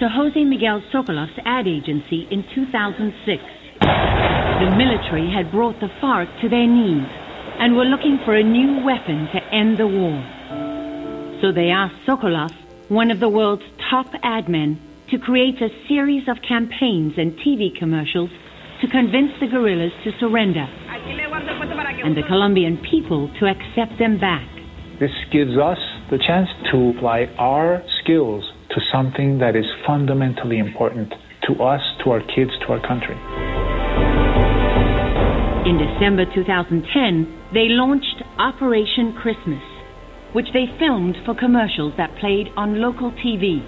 to 0.00 0.08
Jose 0.08 0.44
Miguel 0.44 0.82
Sokoloff's 0.92 1.38
ad 1.44 1.66
agency 1.66 2.26
in 2.30 2.44
2006. 2.54 3.42
The 3.80 4.76
military 4.76 5.30
had 5.30 5.50
brought 5.50 5.80
the 5.80 5.88
FARC 6.00 6.28
to 6.40 6.48
their 6.48 6.66
knees 6.66 7.08
and 7.58 7.76
were 7.76 7.84
looking 7.84 8.18
for 8.24 8.34
a 8.34 8.42
new 8.42 8.84
weapon 8.84 9.28
to 9.32 9.42
end 9.52 9.78
the 9.78 9.86
war. 9.86 10.22
So 11.40 11.52
they 11.52 11.70
asked 11.70 12.06
Sokoloff, 12.06 12.52
one 12.88 13.10
of 13.10 13.20
the 13.20 13.28
world's 13.28 13.64
top 13.90 14.06
ad 14.22 14.48
men, 14.48 14.80
to 15.10 15.18
create 15.18 15.60
a 15.60 15.68
series 15.88 16.28
of 16.28 16.36
campaigns 16.46 17.14
and 17.16 17.32
TV 17.44 17.76
commercials 17.78 18.30
to 18.80 18.88
convince 18.88 19.32
the 19.40 19.46
guerrillas 19.46 19.92
to 20.04 20.10
surrender 20.18 20.66
and 22.04 22.16
the 22.16 22.22
Colombian 22.28 22.78
people 22.90 23.30
to 23.40 23.46
accept 23.46 23.98
them 23.98 24.18
back. 24.18 24.46
This 25.00 25.12
gives 25.32 25.56
us 25.56 25.78
the 26.10 26.18
chance 26.18 26.48
to 26.70 26.94
apply 26.96 27.26
our 27.38 27.82
skills 28.00 28.44
to 28.70 28.80
something 28.92 29.38
that 29.38 29.56
is 29.56 29.64
fundamentally 29.86 30.58
important 30.58 31.12
to 31.48 31.62
us, 31.62 31.80
to 32.04 32.10
our 32.10 32.20
kids, 32.20 32.50
to 32.66 32.72
our 32.72 32.80
country. 32.80 33.16
In 35.68 35.78
December 35.80 36.24
2010, 36.34 37.52
they 37.54 37.68
launched 37.72 38.22
Operation 38.38 39.16
Christmas, 39.20 39.62
which 40.32 40.48
they 40.52 40.66
filmed 40.78 41.16
for 41.24 41.34
commercials 41.34 41.94
that 41.96 42.16
played 42.20 42.48
on 42.56 42.80
local 42.80 43.10
TV. 43.12 43.64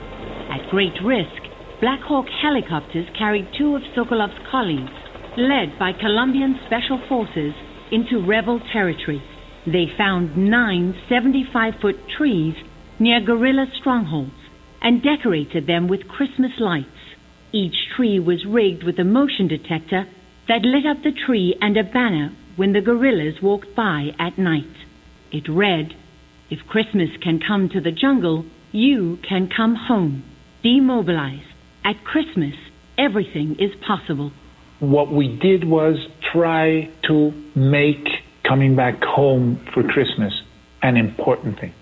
At 0.56 0.70
great 0.70 0.94
risk, 1.04 1.42
Black 1.82 2.00
Hawk 2.00 2.24
helicopters 2.30 3.06
carried 3.18 3.52
two 3.58 3.76
of 3.76 3.82
Sokoloff's 3.94 4.40
colleagues, 4.50 4.96
led 5.36 5.78
by 5.78 5.92
Colombian 5.92 6.58
Special 6.64 6.98
Forces, 7.10 7.52
into 7.92 8.24
rebel 8.26 8.58
territory. 8.72 9.22
They 9.66 9.84
found 9.98 10.34
nine 10.34 10.94
75 11.10 11.74
foot 11.82 11.96
trees 12.16 12.54
near 12.98 13.20
guerrilla 13.20 13.66
strongholds 13.78 14.32
and 14.80 15.02
decorated 15.02 15.66
them 15.66 15.88
with 15.88 16.08
Christmas 16.08 16.52
lights. 16.58 16.88
Each 17.52 17.76
tree 17.94 18.18
was 18.18 18.46
rigged 18.46 18.82
with 18.82 18.98
a 18.98 19.04
motion 19.04 19.48
detector 19.48 20.06
that 20.48 20.62
lit 20.62 20.86
up 20.86 21.02
the 21.02 21.12
tree 21.12 21.54
and 21.60 21.76
a 21.76 21.84
banner 21.84 22.34
when 22.56 22.72
the 22.72 22.80
guerrillas 22.80 23.42
walked 23.42 23.76
by 23.76 24.12
at 24.18 24.38
night. 24.38 24.86
It 25.30 25.50
read, 25.50 25.92
If 26.48 26.66
Christmas 26.66 27.10
can 27.22 27.40
come 27.46 27.68
to 27.74 27.80
the 27.82 27.92
jungle, 27.92 28.46
you 28.72 29.18
can 29.28 29.50
come 29.54 29.74
home. 29.74 30.24
Demobilize. 30.66 31.46
At 31.84 32.02
Christmas, 32.02 32.54
everything 32.98 33.54
is 33.60 33.70
possible. 33.86 34.32
What 34.80 35.12
we 35.12 35.38
did 35.40 35.62
was 35.62 35.94
try 36.32 36.90
to 37.06 37.30
make 37.54 38.04
coming 38.42 38.74
back 38.74 39.00
home 39.00 39.64
for 39.72 39.84
Christmas 39.84 40.32
an 40.82 40.96
important 40.96 41.60
thing. 41.60 41.72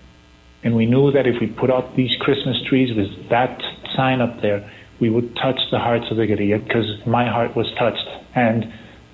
And 0.63 0.75
we 0.75 0.85
knew 0.85 1.11
that 1.13 1.25
if 1.25 1.41
we 1.41 1.47
put 1.47 1.71
out 1.71 1.95
these 1.95 2.11
Christmas 2.19 2.57
trees 2.69 2.95
with 2.95 3.29
that 3.31 3.59
sign 3.95 4.21
up 4.21 4.41
there, 4.43 4.71
we 5.01 5.09
would 5.09 5.35
touch 5.35 5.59
the 5.71 5.79
hearts 5.79 6.05
of 6.11 6.17
the 6.17 6.27
guerrilla 6.27 6.59
because 6.59 6.85
my 7.07 7.27
heart 7.27 7.55
was 7.55 7.65
touched. 7.79 8.07
And 8.35 8.65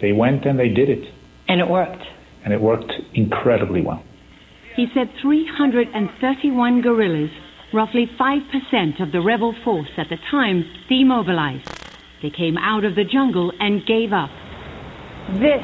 they 0.01 0.11
went 0.11 0.43
and 0.45 0.59
they 0.59 0.67
did 0.67 0.89
it. 0.89 1.13
And 1.47 1.61
it 1.61 1.69
worked. 1.69 2.03
And 2.43 2.53
it 2.53 2.59
worked 2.59 2.91
incredibly 3.13 3.81
well. 3.81 4.03
He 4.75 4.87
said 4.93 5.09
331 5.21 6.81
guerrillas, 6.81 7.29
roughly 7.73 8.09
5% 8.19 9.01
of 9.01 9.11
the 9.11 9.21
rebel 9.21 9.55
force 9.63 9.89
at 9.97 10.09
the 10.09 10.17
time, 10.29 10.63
demobilized. 10.89 11.69
They 12.21 12.29
came 12.29 12.57
out 12.57 12.85
of 12.85 12.95
the 12.95 13.03
jungle 13.03 13.51
and 13.59 13.85
gave 13.85 14.13
up. 14.13 14.29
This 15.39 15.63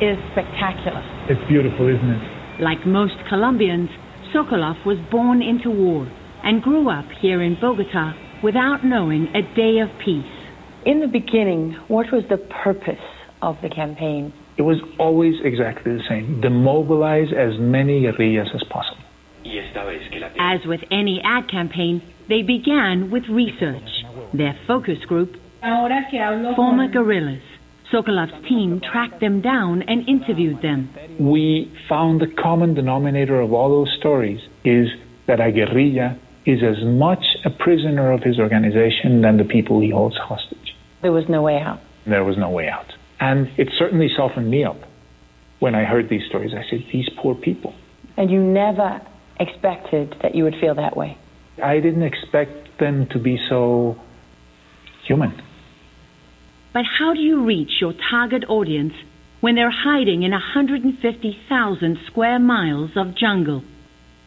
is 0.00 0.16
spectacular. 0.32 1.02
It's 1.28 1.46
beautiful, 1.48 1.88
isn't 1.88 2.10
it? 2.10 2.62
Like 2.62 2.86
most 2.86 3.14
Colombians, 3.28 3.90
Sokoloff 4.34 4.84
was 4.86 4.98
born 5.10 5.42
into 5.42 5.70
war 5.70 6.10
and 6.44 6.62
grew 6.62 6.88
up 6.88 7.06
here 7.20 7.42
in 7.42 7.56
Bogota 7.60 8.12
without 8.42 8.84
knowing 8.84 9.28
a 9.34 9.42
day 9.54 9.78
of 9.78 9.88
peace. 10.04 10.24
In 10.86 11.00
the 11.00 11.08
beginning, 11.08 11.76
what 11.88 12.06
was 12.12 12.22
the 12.30 12.38
purpose 12.62 13.02
of 13.42 13.56
the 13.62 13.68
campaign? 13.68 14.32
It 14.56 14.62
was 14.62 14.78
always 14.98 15.34
exactly 15.44 15.92
the 15.92 16.02
same 16.08 16.40
demobilize 16.40 17.32
as 17.32 17.58
many 17.58 18.02
guerrillas 18.02 18.48
as 18.54 18.62
possible. 18.70 19.02
As 20.38 20.60
with 20.66 20.80
any 20.90 21.20
ad 21.24 21.50
campaign, 21.50 22.02
they 22.28 22.42
began 22.42 23.10
with 23.10 23.24
research. 23.30 24.04
Their 24.34 24.58
focus 24.66 24.98
group, 25.06 25.36
former 25.60 26.88
guerrillas. 26.88 27.42
Sokoloff's 27.92 28.46
team 28.46 28.80
tracked 28.92 29.20
them 29.20 29.40
down 29.40 29.82
and 29.82 30.06
interviewed 30.06 30.60
them. 30.60 30.90
We 31.18 31.72
found 31.88 32.20
the 32.20 32.26
common 32.26 32.74
denominator 32.74 33.40
of 33.40 33.52
all 33.52 33.70
those 33.70 33.96
stories 33.98 34.40
is 34.64 34.88
that 35.26 35.40
a 35.40 35.50
guerrilla 35.50 36.18
is 36.44 36.60
as 36.62 36.84
much 36.84 37.24
a 37.44 37.50
prisoner 37.50 38.12
of 38.12 38.22
his 38.22 38.38
organization 38.38 39.22
than 39.22 39.38
the 39.38 39.44
people 39.44 39.80
he 39.80 39.90
holds 39.90 40.16
hostage. 40.16 40.74
There 41.02 41.12
was 41.12 41.24
no 41.28 41.42
way 41.42 41.58
out. 41.58 41.80
There 42.06 42.24
was 42.24 42.36
no 42.36 42.50
way 42.50 42.68
out. 42.68 42.86
And 43.20 43.48
it 43.56 43.68
certainly 43.78 44.08
softened 44.14 44.50
me 44.50 44.64
up 44.64 44.78
when 45.60 45.74
I 45.74 45.84
heard 45.84 46.08
these 46.08 46.22
stories. 46.28 46.52
I 46.54 46.68
said, 46.68 46.80
these 46.92 47.08
poor 47.20 47.34
people. 47.34 47.74
And 48.16 48.30
you 48.30 48.42
never 48.42 49.00
expected 49.40 50.14
that 50.22 50.34
you 50.34 50.44
would 50.44 50.54
feel 50.60 50.74
that 50.74 50.96
way? 50.96 51.18
I 51.62 51.80
didn't 51.80 52.02
expect 52.02 52.78
them 52.78 53.06
to 53.12 53.18
be 53.18 53.38
so 53.48 53.96
human. 55.06 55.40
But 56.72 56.84
how 56.98 57.14
do 57.14 57.20
you 57.20 57.44
reach 57.44 57.80
your 57.80 57.94
target 58.10 58.44
audience 58.48 58.92
when 59.40 59.54
they're 59.54 59.70
hiding 59.70 60.22
in 60.22 60.32
150,000 60.32 61.98
square 62.06 62.38
miles 62.38 62.90
of 62.96 63.16
jungle? 63.16 63.64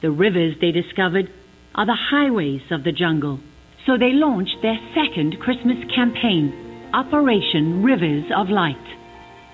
The 0.02 0.12
rivers 0.12 0.56
they 0.60 0.72
discovered 0.72 1.30
are 1.76 1.86
the 1.86 1.98
highways 2.12 2.62
of 2.72 2.84
the 2.84 2.92
jungle. 2.92 3.40
So 3.86 3.98
they 3.98 4.12
launched 4.12 4.58
their 4.62 4.80
second 4.94 5.40
Christmas 5.40 5.78
campaign, 5.96 6.90
Operation 6.94 7.84
Rivers 7.84 8.26
of 8.36 8.50
Light. 8.50 8.76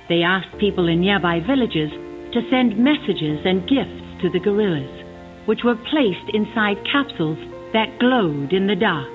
They 0.09 0.23
asked 0.23 0.57
people 0.59 0.87
in 0.87 1.01
nearby 1.01 1.39
villages 1.39 1.91
to 2.33 2.41
send 2.49 2.77
messages 2.79 3.45
and 3.45 3.67
gifts 3.67 4.21
to 4.21 4.29
the 4.29 4.39
guerrillas, 4.39 5.06
which 5.47 5.63
were 5.63 5.75
placed 5.89 6.27
inside 6.36 6.75
capsules 6.91 7.39
that 7.73 7.97
glowed 7.99 8.53
in 8.53 8.67
the 8.67 8.75
dark, 8.75 9.10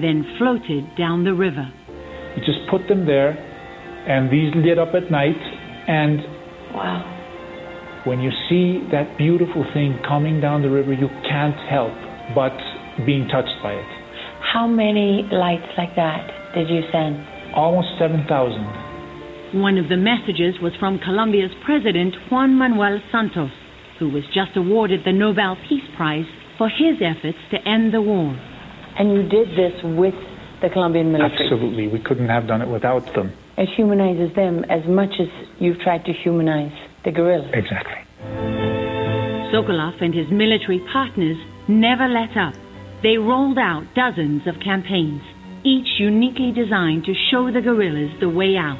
then 0.00 0.24
floated 0.38 0.84
down 0.96 1.24
the 1.24 1.34
river. 1.34 1.68
You 2.36 2.42
just 2.44 2.64
put 2.70 2.88
them 2.88 3.06
there, 3.06 3.36
and 4.08 4.32
these 4.32 4.52
lit 4.56 4.78
up 4.78 4.94
at 4.94 5.10
night, 5.10 5.38
and 5.86 6.20
wow. 6.72 7.14
When 8.04 8.20
you 8.20 8.30
see 8.48 8.80
that 8.92 9.18
beautiful 9.18 9.64
thing 9.74 9.98
coming 10.06 10.40
down 10.40 10.62
the 10.62 10.70
river, 10.70 10.92
you 10.92 11.08
can't 11.28 11.56
help 11.68 11.92
but 12.34 12.56
being 13.04 13.28
touched 13.28 13.56
by 13.62 13.72
it. 13.72 13.90
How 14.40 14.66
many 14.66 15.28
lights 15.30 15.68
like 15.76 15.94
that 15.96 16.54
did 16.54 16.70
you 16.70 16.80
send? 16.92 17.20
Almost 17.54 17.88
7,000. 17.98 19.60
One 19.60 19.76
of 19.76 19.88
the 19.88 19.96
messages 19.96 20.60
was 20.62 20.72
from 20.78 20.98
Colombia's 20.98 21.50
president, 21.64 22.14
Juan 22.30 22.56
Manuel 22.56 23.00
Santos, 23.10 23.50
who 23.98 24.08
was 24.08 24.24
just 24.32 24.56
awarded 24.56 25.04
the 25.04 25.12
Nobel 25.12 25.56
Peace 25.68 25.84
Prize 25.96 26.26
for 26.56 26.68
his 26.68 26.96
efforts 27.00 27.38
to 27.50 27.68
end 27.68 27.92
the 27.92 28.02
war. 28.02 28.36
And 28.98 29.12
you 29.12 29.22
did 29.22 29.50
this 29.50 29.74
with 29.82 30.14
the 30.60 30.68
Colombian 30.70 31.12
military? 31.12 31.44
Absolutely. 31.44 31.88
We 31.88 32.00
couldn't 32.00 32.28
have 32.28 32.46
done 32.46 32.62
it 32.62 32.68
without 32.68 33.14
them. 33.14 33.32
It 33.56 33.68
humanizes 33.76 34.34
them 34.34 34.64
as 34.64 34.86
much 34.86 35.20
as 35.20 35.28
you've 35.58 35.80
tried 35.80 36.04
to 36.06 36.12
humanize 36.12 36.72
the 37.04 37.10
guerrillas. 37.10 37.50
Exactly. 37.54 37.98
Sokoloff 39.52 40.02
and 40.02 40.14
his 40.14 40.30
military 40.30 40.80
partners 40.92 41.36
never 41.68 42.06
let 42.08 42.36
up. 42.36 42.54
They 43.02 43.16
rolled 43.18 43.58
out 43.58 43.84
dozens 43.94 44.46
of 44.46 44.60
campaigns, 44.60 45.22
each 45.64 45.98
uniquely 45.98 46.52
designed 46.52 47.04
to 47.04 47.14
show 47.30 47.50
the 47.50 47.60
guerrillas 47.60 48.10
the 48.20 48.28
way 48.28 48.56
out. 48.56 48.78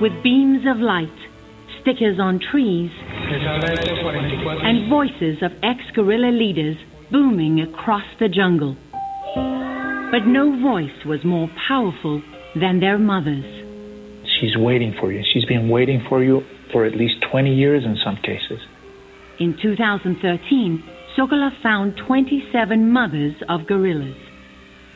With 0.00 0.22
beams 0.22 0.66
of 0.66 0.78
light, 0.78 1.08
stickers 1.88 2.18
on 2.20 2.38
trees, 2.38 2.90
and 3.00 4.90
voices 4.90 5.38
of 5.42 5.52
ex 5.62 5.80
guerrilla 5.94 6.30
leaders 6.30 6.76
booming 7.10 7.60
across 7.60 8.04
the 8.20 8.28
jungle. 8.28 8.76
But 10.10 10.26
no 10.26 10.60
voice 10.60 11.04
was 11.06 11.20
more 11.24 11.48
powerful 11.66 12.22
than 12.58 12.80
their 12.80 12.98
mother's. 12.98 13.44
She's 14.40 14.56
waiting 14.56 14.94
for 15.00 15.12
you. 15.12 15.22
She's 15.32 15.44
been 15.44 15.68
waiting 15.68 16.04
for 16.08 16.22
you 16.22 16.42
for 16.72 16.84
at 16.84 16.94
least 16.94 17.16
20 17.30 17.54
years 17.54 17.84
in 17.84 17.96
some 18.04 18.16
cases. 18.16 18.60
In 19.40 19.56
2013, 19.60 20.84
Sokoloff 21.16 21.62
found 21.62 21.94
27 22.06 22.90
mothers 22.90 23.34
of 23.48 23.66
guerrillas. 23.66 24.16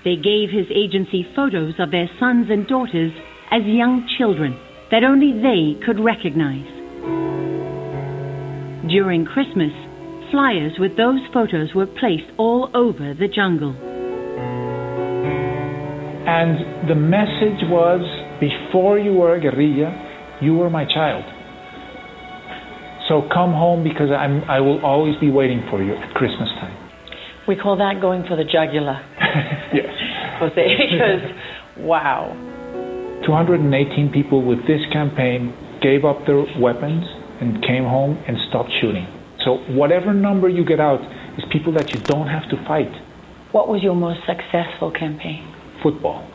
They 0.05 0.17
gave 0.17 0.51
his 0.51 0.67
agency 0.75 1.27
photos 1.35 1.75
of 1.79 1.91
their 1.91 2.11
sons 2.19 2.49
and 2.51 2.67
daughters 2.67 3.13
as 3.51 3.63
young 3.65 4.07
children 4.19 4.59
that 4.91 5.05
only 5.05 5.33
they 5.33 5.83
could 5.85 5.99
recognize. 5.99 6.82
During 8.89 9.25
Christmas, 9.25 9.73
flyers 10.31 10.73
with 10.79 10.97
those 10.97 11.21
photos 11.33 11.75
were 11.75 11.87
placed 11.87 12.31
all 12.37 12.71
over 12.75 13.15
the 13.15 13.29
jungle. 13.29 13.77
And 16.27 16.89
the 16.89 16.95
message 16.95 17.63
was 17.69 18.01
before 18.41 18.99
you 18.99 19.13
were 19.13 19.37
a 19.37 19.41
guerrilla, 19.41 20.39
you 20.41 20.55
were 20.55 20.71
my 20.71 20.85
child. 20.85 21.25
So 23.09 23.29
come 23.33 23.53
home 23.53 23.85
because 23.85 24.11
I'm, 24.11 24.43
I 24.45 24.61
will 24.61 24.85
always 24.85 25.17
be 25.21 25.31
waiting 25.31 25.63
for 25.71 25.83
you 25.83 25.95
at 25.95 26.15
Christmas 26.15 26.49
time. 26.61 26.77
We 27.47 27.57
call 27.57 27.77
that 27.77 28.01
going 28.01 28.25
for 28.27 28.37
the 28.37 28.45
jugular. 28.45 29.01
yes. 29.73 29.91
Jose, 30.39 30.55
because, 30.91 31.85
wow. 31.85 32.33
218 33.27 34.11
people 34.13 34.45
with 34.45 34.67
this 34.67 34.81
campaign 34.93 35.55
gave 35.83 36.05
up 36.05 36.25
their 36.27 36.45
weapons 36.59 37.05
and 37.41 37.63
came 37.63 37.85
home 37.85 38.23
and 38.27 38.39
stopped 38.49 38.71
shooting. 38.81 39.07
So 39.45 39.59
whatever 39.75 40.15
number 40.15 40.49
you 40.49 40.65
get 40.65 40.81
out 40.81 41.01
is 41.37 41.45
people 41.51 41.73
that 41.75 41.93
you 41.93 42.01
don't 42.01 42.29
have 42.29 42.49
to 42.51 42.57
fight. 42.65 42.93
What 43.51 43.69
was 43.69 43.83
your 43.83 43.95
most 43.95 44.21
successful 44.25 44.91
campaign? 44.93 45.43
Football. 45.83 46.27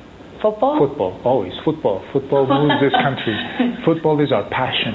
Football? 0.41 0.77
Football, 0.77 1.21
always. 1.23 1.53
Football. 1.65 2.05
Football 2.13 2.45
moves 2.45 2.79
this 2.81 2.93
country. 2.93 3.33
Football 3.85 4.21
is 4.21 4.31
our 4.31 4.47
passion. 4.49 4.93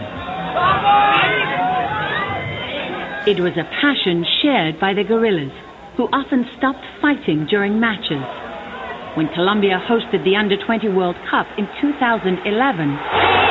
It 3.26 3.40
was 3.40 3.56
a 3.56 3.64
passion 3.80 4.24
shared 4.42 4.78
by 4.78 4.94
the 4.94 5.04
guerrillas, 5.04 5.52
who 5.96 6.08
often 6.12 6.46
stopped 6.58 6.84
fighting 7.00 7.46
during 7.46 7.80
matches. 7.80 8.22
When 9.16 9.28
Colombia 9.34 9.82
hosted 9.88 10.24
the 10.24 10.36
Under 10.36 10.56
20 10.56 10.88
World 10.88 11.16
Cup 11.30 11.46
in 11.58 11.68
2011, 11.80 13.41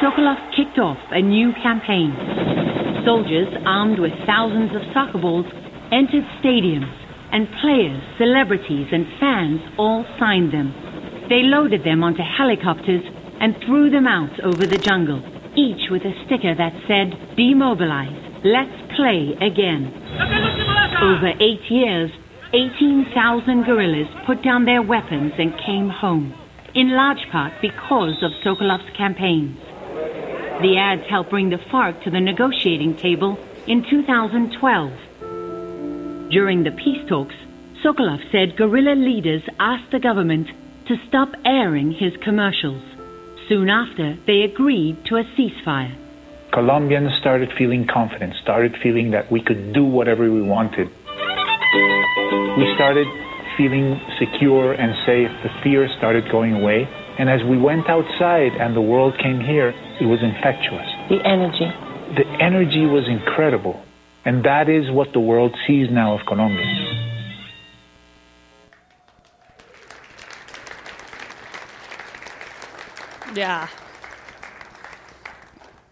Sokoloff 0.00 0.54
kicked 0.54 0.78
off 0.78 0.98
a 1.10 1.22
new 1.22 1.52
campaign. 1.62 2.12
Soldiers 3.06 3.48
armed 3.64 3.98
with 3.98 4.12
thousands 4.26 4.76
of 4.76 4.82
soccer 4.92 5.16
balls 5.16 5.46
entered 5.90 6.24
stadiums, 6.36 6.92
and 7.32 7.48
players, 7.62 8.02
celebrities, 8.18 8.88
and 8.92 9.06
fans 9.18 9.60
all 9.78 10.04
signed 10.18 10.52
them. 10.52 10.74
They 11.30 11.42
loaded 11.42 11.82
them 11.82 12.04
onto 12.04 12.22
helicopters 12.22 13.02
and 13.40 13.56
threw 13.64 13.88
them 13.88 14.06
out 14.06 14.38
over 14.40 14.66
the 14.66 14.76
jungle, 14.76 15.24
each 15.56 15.88
with 15.90 16.02
a 16.02 16.12
sticker 16.26 16.54
that 16.54 16.76
said, 16.86 17.16
Demobilize, 17.36 18.44
let's 18.44 18.76
play 18.96 19.32
again. 19.40 19.92
Over 21.00 21.32
eight 21.40 21.64
years, 21.70 22.10
18,000 22.52 23.64
guerrillas 23.64 24.08
put 24.26 24.42
down 24.42 24.66
their 24.66 24.82
weapons 24.82 25.32
and 25.38 25.56
came 25.64 25.88
home, 25.88 26.34
in 26.74 26.90
large 26.90 27.24
part 27.32 27.54
because 27.62 28.22
of 28.22 28.30
Sokoloff's 28.44 28.94
campaigns. 28.96 29.56
The 30.62 30.78
ads 30.78 31.06
helped 31.10 31.28
bring 31.28 31.50
the 31.50 31.58
FARC 31.70 32.02
to 32.04 32.10
the 32.10 32.20
negotiating 32.20 32.96
table 32.96 33.38
in 33.66 33.84
2012. 33.90 34.90
During 36.30 36.64
the 36.64 36.70
peace 36.70 37.06
talks, 37.06 37.34
Sokoloff 37.84 38.22
said 38.32 38.56
guerrilla 38.56 38.94
leaders 38.94 39.42
asked 39.60 39.90
the 39.92 40.00
government 40.00 40.48
to 40.88 40.96
stop 41.08 41.28
airing 41.44 41.92
his 41.92 42.16
commercials. 42.24 42.82
Soon 43.50 43.68
after, 43.68 44.16
they 44.26 44.42
agreed 44.42 45.04
to 45.06 45.16
a 45.16 45.24
ceasefire. 45.36 45.94
Colombians 46.52 47.12
started 47.20 47.52
feeling 47.58 47.86
confident, 47.86 48.34
started 48.42 48.74
feeling 48.82 49.10
that 49.10 49.30
we 49.30 49.42
could 49.42 49.74
do 49.74 49.84
whatever 49.84 50.30
we 50.30 50.40
wanted. 50.40 50.88
We 52.56 52.72
started 52.74 53.06
feeling 53.58 54.00
secure 54.18 54.72
and 54.72 54.96
safe. 55.04 55.28
The 55.42 55.50
fear 55.62 55.86
started 55.98 56.30
going 56.32 56.54
away. 56.54 56.88
And 57.18 57.30
as 57.30 57.42
we 57.48 57.58
went 57.58 57.88
outside 57.88 58.52
and 58.60 58.76
the 58.76 58.80
world 58.80 59.14
came 59.22 59.40
here, 59.40 59.70
it 60.00 60.04
was 60.04 60.20
infectious. 60.22 60.86
The 61.08 61.24
energy. 61.24 61.72
The 62.14 62.26
energy 62.44 62.84
was 62.84 63.08
incredible. 63.08 63.82
And 64.26 64.44
that 64.44 64.68
is 64.68 64.90
what 64.90 65.12
the 65.12 65.20
world 65.20 65.56
sees 65.66 65.88
now 65.90 66.18
of 66.18 66.26
Colombia. 66.26 66.64
Yeah. 73.34 73.68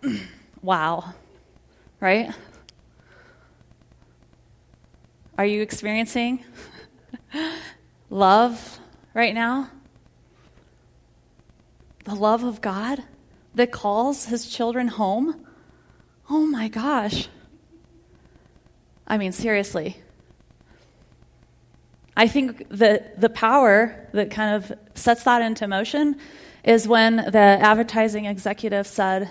wow. 0.63 1.15
Right? 2.01 2.35
Are 5.39 5.47
you 5.47 5.63
experiencing 5.63 6.45
love 8.11 8.79
right 9.15 9.35
now? 9.35 9.71
The 12.05 12.15
love 12.15 12.45
of 12.45 12.61
God 12.61 13.03
that 13.55 13.73
calls 13.73 14.27
his 14.27 14.47
children 14.47 14.89
home? 14.89 15.47
Oh 16.29 16.47
my 16.47 16.69
gosh. 16.69 17.29
I 19.07 19.19
mean, 19.19 19.33
seriously. 19.33 19.99
I 22.17 22.29
think 22.29 22.69
that 22.71 23.21
the 23.21 23.29
power 23.29 24.09
that 24.13 24.31
kind 24.31 24.55
of 24.55 24.73
sets 24.95 25.25
that 25.25 25.43
into 25.43 25.67
motion 25.67 26.17
is 26.63 26.87
when 26.87 27.17
the 27.17 27.39
advertising 27.39 28.25
executive 28.27 28.87
said 28.87 29.31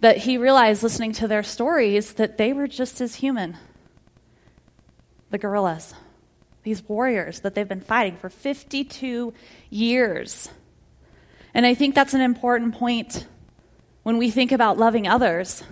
that 0.00 0.18
he 0.18 0.38
realized 0.38 0.82
listening 0.82 1.12
to 1.12 1.28
their 1.28 1.42
stories 1.42 2.14
that 2.14 2.38
they 2.38 2.52
were 2.52 2.66
just 2.66 3.00
as 3.00 3.16
human. 3.16 3.56
The 5.30 5.38
guerrillas, 5.38 5.94
these 6.62 6.82
warriors 6.88 7.40
that 7.40 7.54
they've 7.54 7.68
been 7.68 7.80
fighting 7.80 8.16
for 8.16 8.30
52 8.30 9.34
years. 9.70 10.50
And 11.54 11.66
I 11.66 11.74
think 11.74 11.94
that's 11.94 12.14
an 12.14 12.20
important 12.20 12.74
point 12.74 13.26
when 14.02 14.18
we 14.18 14.30
think 14.30 14.52
about 14.52 14.78
loving 14.78 15.08
others. 15.08 15.64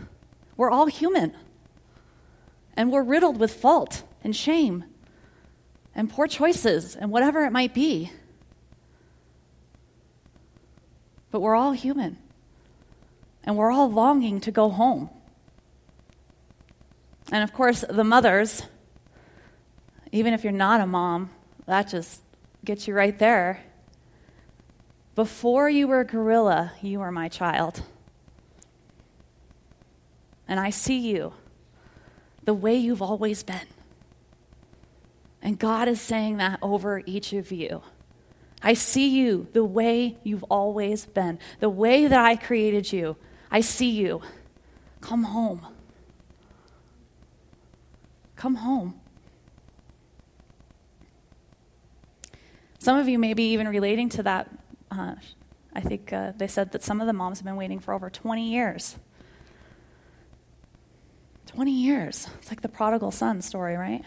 We're 0.56 0.70
all 0.70 0.86
human, 0.86 1.36
and 2.74 2.90
we're 2.90 3.02
riddled 3.02 3.38
with 3.38 3.52
fault 3.52 4.02
and 4.24 4.34
shame 4.34 4.84
and 5.94 6.10
poor 6.10 6.26
choices 6.26 6.96
and 6.96 7.10
whatever 7.10 7.44
it 7.44 7.50
might 7.50 7.74
be. 7.74 8.10
But 11.30 11.40
we're 11.40 11.56
all 11.56 11.72
human. 11.72 12.18
And 13.44 13.56
we're 13.56 13.70
all 13.70 13.90
longing 13.90 14.40
to 14.40 14.50
go 14.50 14.68
home. 14.68 15.08
And 17.30 17.44
of 17.44 17.52
course, 17.52 17.84
the 17.88 18.04
mothers, 18.04 18.62
even 20.12 20.34
if 20.34 20.44
you're 20.44 20.52
not 20.52 20.80
a 20.80 20.86
mom, 20.86 21.30
that 21.66 21.88
just 21.88 22.22
gets 22.64 22.88
you 22.88 22.94
right 22.94 23.18
there. 23.18 23.62
Before 25.16 25.68
you 25.68 25.88
were 25.88 26.00
a 26.00 26.04
guerrilla, 26.04 26.74
you 26.82 27.00
were 27.00 27.10
my 27.10 27.28
child. 27.28 27.82
And 30.46 30.60
I 30.60 30.70
see 30.70 30.98
you 30.98 31.32
the 32.44 32.54
way 32.54 32.76
you've 32.76 33.02
always 33.02 33.42
been. 33.42 33.66
And 35.42 35.58
God 35.58 35.88
is 35.88 36.00
saying 36.00 36.36
that 36.36 36.58
over 36.60 37.02
each 37.06 37.32
of 37.32 37.50
you. 37.50 37.82
I 38.62 38.74
see 38.74 39.08
you 39.08 39.48
the 39.54 39.64
way 39.64 40.18
you've 40.22 40.44
always 40.44 41.06
been, 41.06 41.38
the 41.60 41.70
way 41.70 42.06
that 42.06 42.20
I 42.20 42.36
created 42.36 42.92
you. 42.92 43.16
I 43.50 43.60
see 43.62 43.90
you. 43.90 44.20
Come 45.00 45.24
home. 45.24 45.66
Come 48.34 48.56
home. 48.56 49.00
Some 52.78 52.98
of 52.98 53.08
you 53.08 53.18
may 53.18 53.34
be 53.34 53.52
even 53.52 53.66
relating 53.66 54.08
to 54.10 54.22
that. 54.24 54.50
Uh, 54.96 55.16
I 55.74 55.80
think 55.80 56.12
uh, 56.12 56.32
they 56.36 56.46
said 56.46 56.72
that 56.72 56.82
some 56.82 57.00
of 57.00 57.06
the 57.06 57.12
moms 57.12 57.38
have 57.38 57.44
been 57.44 57.56
waiting 57.56 57.80
for 57.80 57.92
over 57.92 58.08
20 58.08 58.50
years. 58.50 58.96
20 61.46 61.70
years. 61.70 62.28
It's 62.38 62.50
like 62.50 62.62
the 62.62 62.68
prodigal 62.68 63.10
son 63.10 63.42
story, 63.42 63.76
right? 63.76 64.02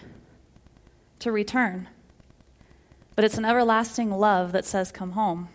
To 1.19 1.32
return. 1.32 1.88
But 3.15 3.25
it's 3.25 3.38
an 3.38 3.45
everlasting 3.45 4.12
love 4.12 4.52
that 4.54 4.65
says, 4.65 4.91
Come 4.91 5.12
home. 5.12 5.49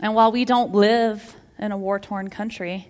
And 0.00 0.14
while 0.14 0.32
we 0.32 0.44
don't 0.44 0.72
live 0.72 1.36
in 1.58 1.72
a 1.72 1.78
war 1.78 1.98
torn 1.98 2.28
country, 2.28 2.88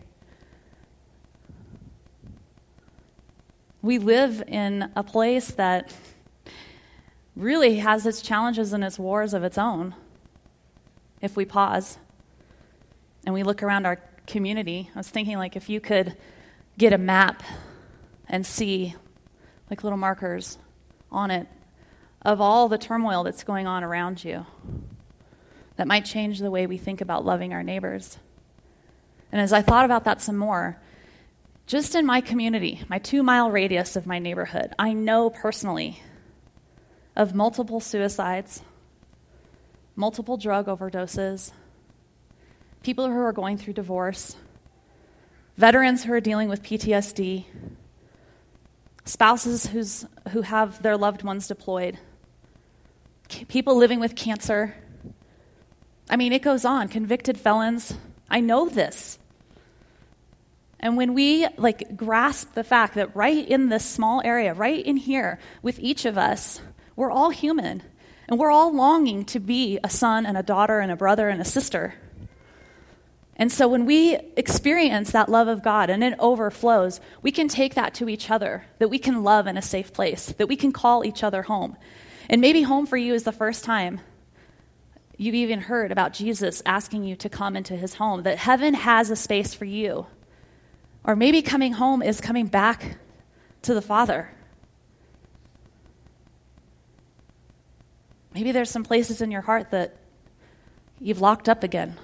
we 3.83 3.99
live 3.99 4.42
in 4.47 4.90
a 4.97 5.05
place 5.05 5.51
that 5.53 5.95
really 7.37 7.77
has 7.77 8.07
its 8.07 8.23
challenges 8.23 8.73
and 8.73 8.83
its 8.83 8.99
wars 8.99 9.35
of 9.35 9.45
its 9.45 9.59
own. 9.59 9.95
If 11.22 11.37
we 11.37 11.46
pause 11.46 11.96
and 13.24 13.32
we 13.32 13.44
look 13.44 13.62
around 13.62 13.87
our 13.87 13.98
community, 14.26 14.90
I 14.94 14.98
was 14.98 15.08
thinking, 15.08 15.38
like, 15.38 15.56
if 15.56 15.70
you 15.70 15.80
could 15.80 16.16
get 16.76 16.92
a 16.92 16.98
map 16.98 17.42
and 18.28 18.44
see, 18.44 18.94
like 19.70 19.85
little 19.85 19.98
markers 19.98 20.58
on 21.11 21.30
it, 21.30 21.46
of 22.22 22.40
all 22.40 22.68
the 22.68 22.78
turmoil 22.78 23.22
that's 23.22 23.44
going 23.44 23.66
on 23.66 23.85
around 23.85 24.24
you 24.24 24.46
that 25.76 25.87
might 25.87 26.04
change 26.04 26.38
the 26.38 26.50
way 26.50 26.66
we 26.66 26.76
think 26.76 27.00
about 27.00 27.24
loving 27.24 27.52
our 27.52 27.62
neighbors. 27.62 28.18
And 29.30 29.40
as 29.40 29.52
I 29.52 29.62
thought 29.62 29.85
about 29.85 30.04
that 30.04 30.20
some 30.20 30.37
more, 30.37 30.78
just 31.66 31.94
in 31.94 32.04
my 32.04 32.20
community, 32.20 32.82
my 32.88 32.98
two 32.98 33.22
mile 33.22 33.50
radius 33.50 33.96
of 33.96 34.06
my 34.06 34.18
neighborhood, 34.18 34.74
I 34.78 34.92
know 34.92 35.30
personally 35.30 36.02
of 37.16 37.35
multiple 37.35 37.80
suicides, 37.80 38.62
multiple 39.96 40.37
drug 40.37 40.66
overdoses, 40.66 41.52
people 42.83 43.07
who 43.07 43.18
are 43.18 43.33
going 43.33 43.59
through 43.59 43.74
divorce, 43.74 44.37
veterans 45.57 46.05
who 46.05 46.12
are 46.12 46.20
dealing 46.20 46.48
with 46.48 46.62
PTSD, 46.62 47.44
spouses 49.05 49.66
who's, 49.66 50.07
who 50.31 50.42
have 50.42 50.83
their 50.83 50.96
loved 50.96 51.22
ones 51.22 51.46
deployed, 51.46 51.98
people 53.48 53.76
living 53.76 54.00
with 54.00 54.16
cancer. 54.16 54.74
I 56.09 56.16
mean, 56.16 56.33
it 56.33 56.42
goes 56.42 56.64
on. 56.64 56.88
Convicted 56.88 57.38
felons. 57.38 57.94
I 58.28 58.40
know 58.40 58.68
this. 58.68 59.18
And 60.81 60.96
when 60.96 61.14
we 61.14 61.46
like 61.57 61.96
grasp 61.96 62.55
the 62.55 62.64
fact 62.64 62.94
that 62.94 63.14
right 63.14 63.48
in 63.48 63.68
this 63.68 63.85
small 63.85 64.20
area, 64.24 64.52
right 64.52 64.85
in 64.85 64.96
here, 64.96 65.38
with 65.62 65.78
each 65.78 66.05
of 66.05 66.18
us, 66.18 66.61
we're 66.96 67.11
all 67.11 67.31
human. 67.31 67.83
And 68.28 68.38
we're 68.38 68.50
all 68.50 68.72
longing 68.72 69.24
to 69.26 69.40
be 69.40 69.78
a 69.82 69.90
son 69.90 70.26
and 70.26 70.38
a 70.38 70.42
daughter 70.42 70.80
and 70.80 70.90
a 70.90 70.96
brother 70.96 71.28
and 71.28 71.40
a 71.40 71.44
sister. 71.44 71.94
And 73.37 73.50
so 73.50 73.66
when 73.66 73.87
we 73.87 74.16
experience 74.37 75.11
that 75.12 75.28
love 75.28 75.48
of 75.48 75.62
God 75.62 75.90
and 75.90 76.04
it 76.04 76.14
overflows, 76.18 77.00
we 77.22 77.32
can 77.32 77.48
take 77.48 77.74
that 77.74 77.94
to 77.94 78.08
each 78.08 78.30
other, 78.30 78.66
that 78.78 78.88
we 78.88 78.98
can 78.98 79.24
love 79.24 79.46
in 79.46 79.56
a 79.56 79.62
safe 79.62 79.92
place, 79.92 80.26
that 80.38 80.48
we 80.48 80.56
can 80.56 80.72
call 80.72 81.04
each 81.04 81.24
other 81.24 81.42
home. 81.42 81.76
And 82.28 82.40
maybe 82.40 82.62
home 82.62 82.87
for 82.87 82.96
you 82.96 83.14
is 83.14 83.24
the 83.24 83.32
first 83.32 83.64
time 83.64 84.00
you've 85.16 85.35
even 85.35 85.61
heard 85.61 85.90
about 85.92 86.12
Jesus 86.12 86.62
asking 86.64 87.04
you 87.04 87.16
to 87.16 87.28
come 87.28 87.56
into 87.56 87.76
his 87.76 87.94
home, 87.94 88.22
that 88.22 88.38
heaven 88.38 88.74
has 88.74 89.11
a 89.11 89.16
space 89.16 89.54
for 89.54 89.64
you 89.64 90.06
Or 91.04 91.16
maybe 91.16 91.42
coming 91.42 91.72
home 91.72 92.02
is 92.02 92.20
coming 92.20 92.46
back 92.46 92.98
to 93.62 93.74
the 93.74 93.82
Father. 93.82 94.30
Maybe 98.35 98.53
there's 98.53 98.71
some 98.71 98.85
places 98.85 99.21
in 99.21 99.31
your 99.31 99.42
heart 99.42 99.71
that 99.71 99.97
you've 101.01 101.21
locked 101.21 101.49
up 101.49 101.62
again. 101.62 101.99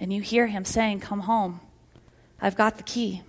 And 0.00 0.12
you 0.12 0.22
hear 0.22 0.46
Him 0.46 0.64
saying, 0.64 1.00
Come 1.00 1.20
home. 1.20 1.60
I've 2.40 2.56
got 2.56 2.76
the 2.76 2.82
key. 2.82 3.22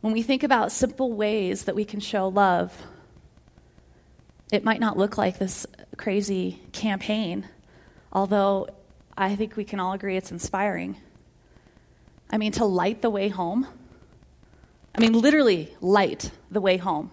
When 0.00 0.12
we 0.12 0.22
think 0.22 0.42
about 0.42 0.72
simple 0.72 1.12
ways 1.12 1.64
that 1.64 1.74
we 1.74 1.84
can 1.84 2.00
show 2.00 2.28
love, 2.28 2.76
it 4.50 4.64
might 4.64 4.80
not 4.80 4.98
look 4.98 5.16
like 5.16 5.38
this 5.38 5.66
crazy 5.96 6.60
campaign, 6.72 7.46
although 8.12 8.68
I 9.16 9.36
think 9.36 9.56
we 9.56 9.64
can 9.64 9.78
all 9.78 9.92
agree 9.92 10.16
it's 10.16 10.32
inspiring. 10.32 10.96
I 12.30 12.38
mean, 12.38 12.52
to 12.52 12.64
light 12.64 13.02
the 13.02 13.10
way 13.10 13.28
home. 13.28 13.66
I 14.94 15.00
mean, 15.00 15.12
literally, 15.12 15.74
light 15.80 16.30
the 16.50 16.60
way 16.60 16.78
home. 16.78 17.10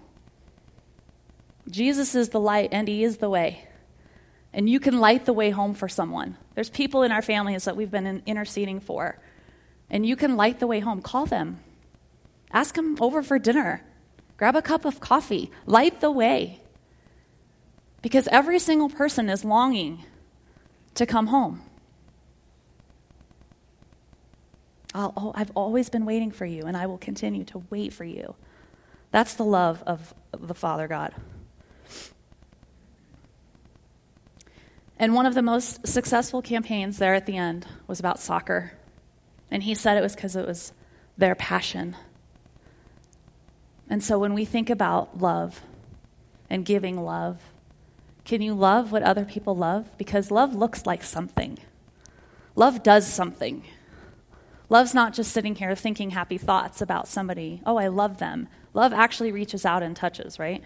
Jesus 1.69 2.15
is 2.15 2.29
the 2.29 2.39
light 2.39 2.69
and 2.71 2.87
He 2.87 3.03
is 3.03 3.17
the 3.17 3.29
way. 3.29 3.67
And 4.51 4.69
you 4.69 4.79
can 4.79 4.99
light 4.99 5.25
the 5.25 5.33
way 5.33 5.51
home 5.51 5.73
for 5.73 5.87
someone. 5.87 6.37
There's 6.55 6.69
people 6.69 7.03
in 7.03 7.11
our 7.11 7.21
families 7.21 7.65
that 7.65 7.77
we've 7.77 7.91
been 7.91 8.23
interceding 8.25 8.79
for. 8.79 9.19
And 9.89 10.05
you 10.05 10.15
can 10.15 10.35
light 10.35 10.59
the 10.59 10.67
way 10.67 10.79
home. 10.79 11.01
Call 11.01 11.25
them, 11.25 11.59
Ask 12.51 12.75
them 12.75 12.97
over 12.99 13.21
for 13.21 13.37
dinner. 13.37 13.83
Grab 14.37 14.55
a 14.55 14.61
cup 14.61 14.85
of 14.85 14.99
coffee. 14.99 15.51
Light 15.65 16.01
the 16.01 16.11
way. 16.11 16.61
Because 18.01 18.27
every 18.29 18.59
single 18.59 18.89
person 18.89 19.29
is 19.29 19.45
longing 19.45 20.03
to 20.95 21.05
come 21.05 21.27
home. 21.27 21.61
oh, 24.95 25.31
I've 25.35 25.51
always 25.51 25.89
been 25.89 26.05
waiting 26.05 26.31
for 26.31 26.45
you, 26.45 26.63
and 26.63 26.75
I 26.75 26.87
will 26.87 26.97
continue 26.97 27.43
to 27.45 27.63
wait 27.69 27.93
for 27.93 28.05
you. 28.05 28.33
That's 29.11 29.35
the 29.35 29.45
love 29.45 29.83
of 29.85 30.15
the 30.31 30.55
Father 30.55 30.87
God. 30.87 31.13
And 34.99 35.15
one 35.15 35.25
of 35.25 35.33
the 35.33 35.41
most 35.41 35.87
successful 35.87 36.41
campaigns 36.41 36.97
there 36.97 37.13
at 37.13 37.25
the 37.25 37.37
end 37.37 37.65
was 37.87 37.99
about 37.99 38.19
soccer. 38.19 38.73
And 39.49 39.63
he 39.63 39.73
said 39.73 39.97
it 39.97 40.01
was 40.01 40.13
because 40.13 40.35
it 40.35 40.45
was 40.45 40.73
their 41.17 41.35
passion. 41.35 41.95
And 43.89 44.03
so 44.03 44.19
when 44.19 44.33
we 44.33 44.43
think 44.45 44.69
about 44.69 45.17
love 45.17 45.61
and 46.49 46.65
giving 46.65 47.01
love, 47.01 47.41
can 48.25 48.41
you 48.41 48.53
love 48.53 48.91
what 48.91 49.01
other 49.01 49.25
people 49.25 49.55
love? 49.55 49.97
Because 49.97 50.29
love 50.29 50.53
looks 50.53 50.85
like 50.85 51.01
something. 51.01 51.57
Love 52.55 52.83
does 52.83 53.07
something. 53.07 53.63
Love's 54.67 54.93
not 54.93 55.13
just 55.13 55.31
sitting 55.31 55.55
here 55.55 55.75
thinking 55.75 56.11
happy 56.11 56.37
thoughts 56.37 56.81
about 56.81 57.07
somebody. 57.07 57.61
Oh, 57.65 57.77
I 57.77 57.87
love 57.87 58.17
them. 58.19 58.47
Love 58.73 58.93
actually 58.93 59.31
reaches 59.31 59.65
out 59.65 59.81
and 59.81 59.95
touches, 59.95 60.37
right? 60.37 60.63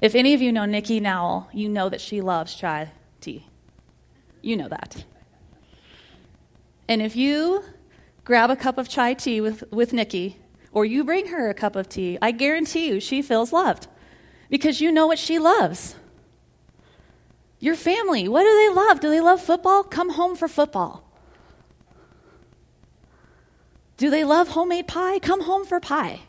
If 0.00 0.14
any 0.14 0.34
of 0.34 0.42
you 0.42 0.52
know 0.52 0.64
Nikki 0.64 1.00
Nowell, 1.00 1.48
you 1.52 1.68
know 1.68 1.88
that 1.88 2.00
she 2.00 2.20
loves 2.20 2.54
chai 2.54 2.90
tea. 3.20 3.46
You 4.42 4.56
know 4.56 4.68
that. 4.68 5.04
And 6.88 7.00
if 7.00 7.16
you 7.16 7.64
grab 8.24 8.50
a 8.50 8.56
cup 8.56 8.78
of 8.78 8.88
chai 8.88 9.14
tea 9.14 9.40
with, 9.40 9.64
with 9.70 9.92
Nikki 9.92 10.38
or 10.72 10.84
you 10.84 11.04
bring 11.04 11.28
her 11.28 11.48
a 11.48 11.54
cup 11.54 11.76
of 11.76 11.88
tea, 11.88 12.18
I 12.20 12.32
guarantee 12.32 12.88
you 12.88 13.00
she 13.00 13.22
feels 13.22 13.52
loved 13.52 13.86
because 14.50 14.80
you 14.80 14.92
know 14.92 15.06
what 15.06 15.18
she 15.18 15.38
loves. 15.38 15.96
Your 17.58 17.76
family, 17.76 18.28
what 18.28 18.42
do 18.42 18.54
they 18.54 18.68
love? 18.68 19.00
Do 19.00 19.08
they 19.08 19.20
love 19.20 19.40
football? 19.40 19.84
Come 19.84 20.10
home 20.10 20.36
for 20.36 20.48
football. 20.48 21.02
Do 23.96 24.10
they 24.10 24.24
love 24.24 24.48
homemade 24.48 24.86
pie? 24.86 25.18
Come 25.20 25.42
home 25.42 25.64
for 25.64 25.80
pie. 25.80 26.20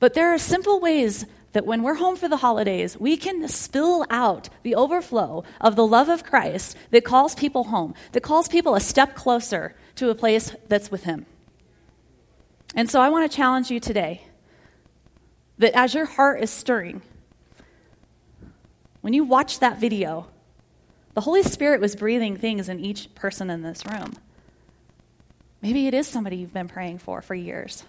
But 0.00 0.14
there 0.14 0.34
are 0.34 0.38
simple 0.38 0.80
ways 0.80 1.24
that 1.52 1.66
when 1.66 1.82
we're 1.82 1.94
home 1.94 2.16
for 2.16 2.28
the 2.28 2.38
holidays, 2.38 2.96
we 2.98 3.16
can 3.16 3.46
spill 3.48 4.06
out 4.08 4.48
the 4.62 4.74
overflow 4.74 5.44
of 5.60 5.76
the 5.76 5.86
love 5.86 6.08
of 6.08 6.24
Christ 6.24 6.76
that 6.90 7.04
calls 7.04 7.34
people 7.34 7.64
home, 7.64 7.94
that 8.12 8.22
calls 8.22 8.48
people 8.48 8.74
a 8.74 8.80
step 8.80 9.14
closer 9.14 9.74
to 9.96 10.10
a 10.10 10.14
place 10.14 10.54
that's 10.68 10.90
with 10.90 11.04
Him. 11.04 11.26
And 12.74 12.88
so 12.88 13.00
I 13.00 13.08
want 13.08 13.30
to 13.30 13.36
challenge 13.36 13.70
you 13.70 13.80
today 13.80 14.22
that 15.58 15.76
as 15.76 15.92
your 15.92 16.06
heart 16.06 16.42
is 16.42 16.50
stirring, 16.50 17.02
when 19.00 19.12
you 19.12 19.24
watch 19.24 19.58
that 19.58 19.80
video, 19.80 20.28
the 21.14 21.22
Holy 21.22 21.42
Spirit 21.42 21.80
was 21.80 21.96
breathing 21.96 22.36
things 22.36 22.68
in 22.68 22.78
each 22.78 23.14
person 23.14 23.50
in 23.50 23.62
this 23.62 23.84
room. 23.86 24.12
Maybe 25.62 25.86
it 25.86 25.94
is 25.94 26.06
somebody 26.06 26.36
you've 26.36 26.54
been 26.54 26.68
praying 26.68 26.98
for 26.98 27.20
for 27.20 27.34
years. 27.34 27.84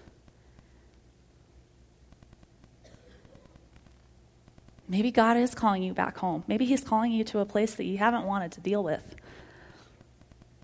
Maybe 4.91 5.10
God 5.10 5.38
is 5.38 5.56
calling 5.56 5.84
you 5.84 5.93
back 5.93 6.17
home. 6.17 6.43
Maybe 6.47 6.65
He's 6.65 6.84
calling 6.84 7.13
you 7.13 7.23
to 7.23 7.39
a 7.39 7.45
place 7.45 7.75
that 7.75 7.86
you 7.86 7.97
haven't 7.97 8.25
wanted 8.25 8.51
to 8.51 8.60
deal 8.60 8.84
with. 8.84 9.15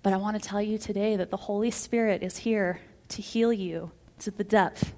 But 0.03 0.11
I 0.11 0.17
want 0.17 0.35
to 0.35 0.45
tell 0.45 0.61
you 0.61 0.77
today 0.77 1.15
that 1.15 1.31
the 1.31 1.37
Holy 1.37 1.71
Spirit 1.71 2.21
is 2.21 2.35
here 2.35 2.81
to 3.07 3.21
heal 3.21 3.53
you 3.53 3.91
to 4.19 4.31
the 4.31 4.43
depth 4.43 4.93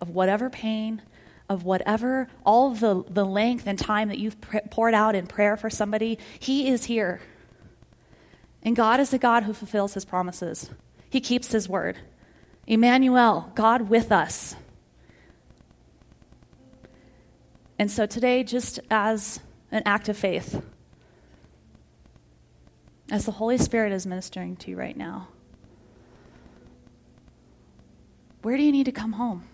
of 0.00 0.10
whatever 0.10 0.48
pain, 0.48 1.02
of 1.48 1.64
whatever, 1.64 2.28
all 2.46 2.70
the, 2.70 3.02
the 3.08 3.24
length 3.24 3.66
and 3.66 3.76
time 3.76 4.10
that 4.10 4.18
you've 4.18 4.40
pr- 4.40 4.58
poured 4.70 4.94
out 4.94 5.16
in 5.16 5.26
prayer 5.26 5.56
for 5.56 5.68
somebody, 5.68 6.20
He 6.38 6.68
is 6.68 6.84
here. 6.84 7.20
And 8.62 8.76
God 8.76 9.00
is 9.00 9.12
a 9.12 9.18
God 9.18 9.42
who 9.42 9.52
fulfills 9.52 9.94
His 9.94 10.04
promises, 10.04 10.70
He 11.10 11.20
keeps 11.20 11.50
His 11.50 11.68
word. 11.68 11.98
Emmanuel, 12.64 13.50
God 13.56 13.88
with 13.88 14.12
us. 14.12 14.54
And 17.78 17.90
so 17.90 18.06
today, 18.06 18.42
just 18.42 18.80
as 18.90 19.40
an 19.70 19.82
act 19.86 20.08
of 20.08 20.16
faith, 20.16 20.62
as 23.10 23.24
the 23.24 23.32
Holy 23.32 23.58
Spirit 23.58 23.92
is 23.92 24.06
ministering 24.06 24.56
to 24.56 24.70
you 24.70 24.76
right 24.76 24.96
now, 24.96 25.28
Where 28.42 28.56
do 28.56 28.62
you 28.62 28.72
need 28.72 28.84
to 28.84 28.92
come 28.92 29.12
home? 29.12 29.44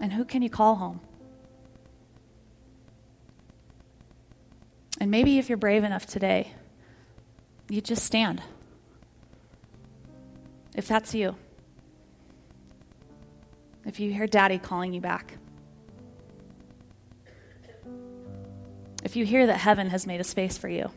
And 0.00 0.12
who 0.12 0.24
can 0.24 0.42
you 0.42 0.50
call 0.50 0.76
home? 0.76 1.00
And 5.00 5.10
maybe 5.10 5.38
if 5.38 5.48
you're 5.48 5.58
brave 5.58 5.84
enough 5.84 6.06
today, 6.06 6.52
you 7.68 7.80
just 7.80 8.04
stand. 8.04 8.42
If 10.74 10.88
that's 10.88 11.14
you. 11.14 11.36
If 13.88 13.98
you 13.98 14.12
hear 14.12 14.28
daddy 14.28 14.58
calling 14.58 14.92
you 14.92 15.00
back. 15.00 15.38
If 19.02 19.16
you 19.16 19.24
hear 19.24 19.46
that 19.46 19.56
heaven 19.56 19.88
has 19.90 20.06
made 20.06 20.20
a 20.20 20.24
space 20.24 20.56
for 20.56 20.68
you. 20.68 20.90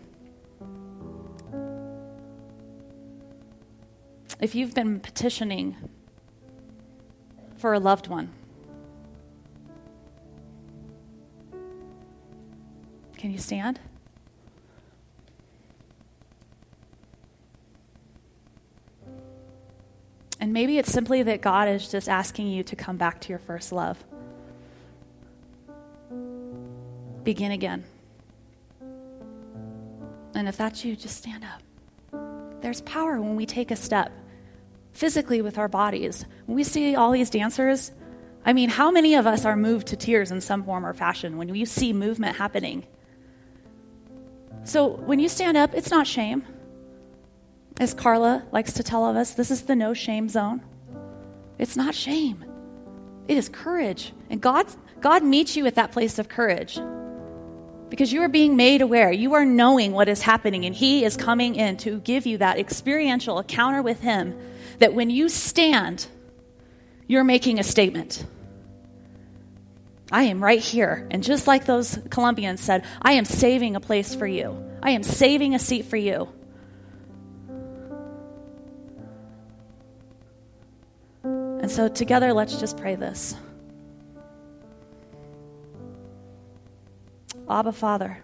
if 4.41 4.55
you've 4.55 4.73
been 4.73 4.99
petitioning 4.99 5.75
for 7.57 7.73
a 7.73 7.79
loved 7.79 8.07
one, 8.07 8.33
can 13.17 13.31
you 13.31 13.37
stand? 13.37 13.79
And 20.51 20.53
maybe 20.53 20.77
it's 20.77 20.91
simply 20.91 21.23
that 21.23 21.39
God 21.39 21.69
is 21.69 21.89
just 21.89 22.09
asking 22.09 22.47
you 22.47 22.61
to 22.63 22.75
come 22.75 22.97
back 22.97 23.21
to 23.21 23.29
your 23.29 23.39
first 23.39 23.71
love. 23.71 23.97
Begin 27.23 27.53
again. 27.53 27.85
And 30.35 30.49
if 30.49 30.57
that's 30.57 30.83
you, 30.83 30.97
just 30.97 31.15
stand 31.15 31.45
up. 31.45 31.63
There's 32.59 32.81
power 32.81 33.21
when 33.21 33.37
we 33.37 33.45
take 33.45 33.71
a 33.71 33.77
step 33.77 34.11
physically 34.91 35.41
with 35.41 35.57
our 35.57 35.69
bodies. 35.69 36.25
When 36.47 36.57
we 36.57 36.65
see 36.65 36.97
all 36.97 37.11
these 37.11 37.29
dancers, 37.29 37.93
I 38.45 38.51
mean, 38.51 38.67
how 38.67 38.91
many 38.91 39.15
of 39.15 39.25
us 39.25 39.45
are 39.45 39.55
moved 39.55 39.87
to 39.87 39.95
tears 39.95 40.31
in 40.31 40.41
some 40.41 40.65
form 40.65 40.85
or 40.85 40.93
fashion 40.93 41.37
when 41.37 41.47
you 41.55 41.65
see 41.65 41.93
movement 41.93 42.35
happening? 42.35 42.85
So 44.65 44.85
when 44.89 45.19
you 45.19 45.29
stand 45.29 45.55
up, 45.55 45.73
it's 45.73 45.91
not 45.91 46.07
shame. 46.07 46.43
As 47.79 47.93
Carla 47.93 48.43
likes 48.51 48.73
to 48.73 48.83
tell 48.83 49.05
of 49.05 49.15
us, 49.15 49.33
this 49.33 49.49
is 49.51 49.63
the 49.63 49.75
no 49.75 49.93
shame 49.93 50.29
zone. 50.29 50.61
It's 51.57 51.75
not 51.75 51.95
shame. 51.95 52.43
It 53.27 53.37
is 53.37 53.49
courage. 53.49 54.13
And 54.29 54.41
God, 54.41 54.67
God 54.99 55.23
meets 55.23 55.55
you 55.55 55.65
at 55.65 55.75
that 55.75 55.91
place 55.91 56.19
of 56.19 56.29
courage 56.29 56.79
because 57.89 58.13
you 58.13 58.21
are 58.21 58.29
being 58.29 58.55
made 58.55 58.81
aware. 58.81 59.11
You 59.11 59.33
are 59.33 59.45
knowing 59.45 59.91
what 59.91 60.07
is 60.07 60.21
happening, 60.21 60.65
and 60.65 60.73
He 60.73 61.03
is 61.03 61.17
coming 61.17 61.55
in 61.55 61.77
to 61.77 61.99
give 61.99 62.25
you 62.25 62.37
that 62.39 62.57
experiential 62.57 63.37
encounter 63.39 63.81
with 63.81 64.01
Him 64.01 64.35
that 64.79 64.93
when 64.93 65.09
you 65.09 65.29
stand, 65.29 66.07
you're 67.05 67.23
making 67.23 67.59
a 67.59 67.63
statement. 67.63 68.25
I 70.11 70.23
am 70.23 70.43
right 70.43 70.59
here. 70.59 71.07
And 71.11 71.23
just 71.23 71.47
like 71.47 71.65
those 71.65 71.99
Colombians 72.09 72.61
said, 72.61 72.85
I 73.01 73.13
am 73.13 73.25
saving 73.25 73.75
a 73.75 73.79
place 73.79 74.15
for 74.15 74.27
you. 74.27 74.61
I 74.81 74.91
am 74.91 75.03
saving 75.03 75.53
a 75.53 75.59
seat 75.59 75.85
for 75.85 75.97
you. 75.97 76.27
And 81.61 81.69
so, 81.69 81.87
together, 81.87 82.33
let's 82.33 82.59
just 82.59 82.75
pray 82.75 82.95
this. 82.95 83.35
Abba, 87.47 87.71
Father, 87.71 88.17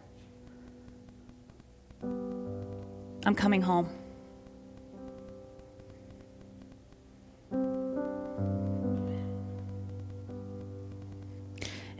I'm 2.02 3.36
coming 3.36 3.62
home. 3.62 3.90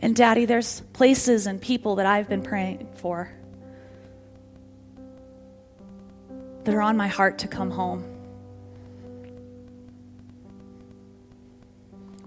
And 0.00 0.16
Daddy, 0.16 0.44
there's 0.44 0.80
places 0.92 1.46
and 1.46 1.60
people 1.60 1.96
that 1.96 2.06
I've 2.06 2.28
been 2.28 2.42
praying 2.42 2.88
for 2.96 3.30
that 6.64 6.74
are 6.74 6.82
on 6.82 6.96
my 6.96 7.08
heart 7.08 7.38
to 7.38 7.48
come 7.48 7.70
home. 7.70 8.17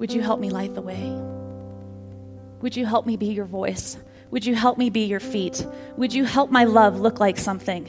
Would 0.02 0.12
you 0.12 0.22
help 0.24 0.40
me 0.40 0.50
light 0.50 0.74
the 0.74 0.82
way? 0.82 1.16
Would 2.62 2.76
you 2.76 2.88
help 2.88 3.06
me 3.06 3.18
be 3.18 3.28
your 3.28 3.46
voice? 3.46 4.00
Would 4.32 4.44
you 4.48 4.56
help 4.56 4.80
me 4.80 4.90
be 4.90 5.02
your 5.02 5.20
feet? 5.20 5.64
Would 5.96 6.12
you 6.12 6.26
help 6.26 6.50
my 6.50 6.64
love 6.64 7.00
look 7.00 7.20
like 7.20 7.38
something? 7.38 7.86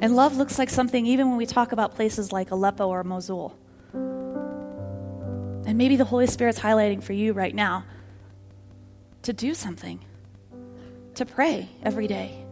And 0.00 0.16
love 0.16 0.38
looks 0.38 0.58
like 0.58 0.70
something 0.70 1.04
even 1.04 1.28
when 1.28 1.36
we 1.36 1.44
talk 1.44 1.72
about 1.72 1.94
places 1.94 2.32
like 2.32 2.50
Aleppo 2.50 2.88
or 2.88 3.04
Mosul. 3.04 3.54
And 3.92 5.76
maybe 5.76 5.96
the 5.96 6.06
Holy 6.06 6.28
Spirit's 6.28 6.58
highlighting 6.58 7.02
for 7.02 7.12
you 7.12 7.34
right 7.34 7.54
now 7.54 7.84
to 9.20 9.34
do 9.34 9.52
something, 9.52 10.02
to 11.14 11.26
pray 11.26 11.68
every 11.82 12.06
day, 12.06 12.42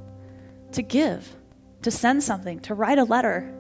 to 0.73 0.83
give, 0.83 1.35
to 1.81 1.91
send 1.91 2.23
something, 2.23 2.61
to 2.61 2.75
write 2.75 2.99
a 2.99 3.05
letter. 3.05 3.51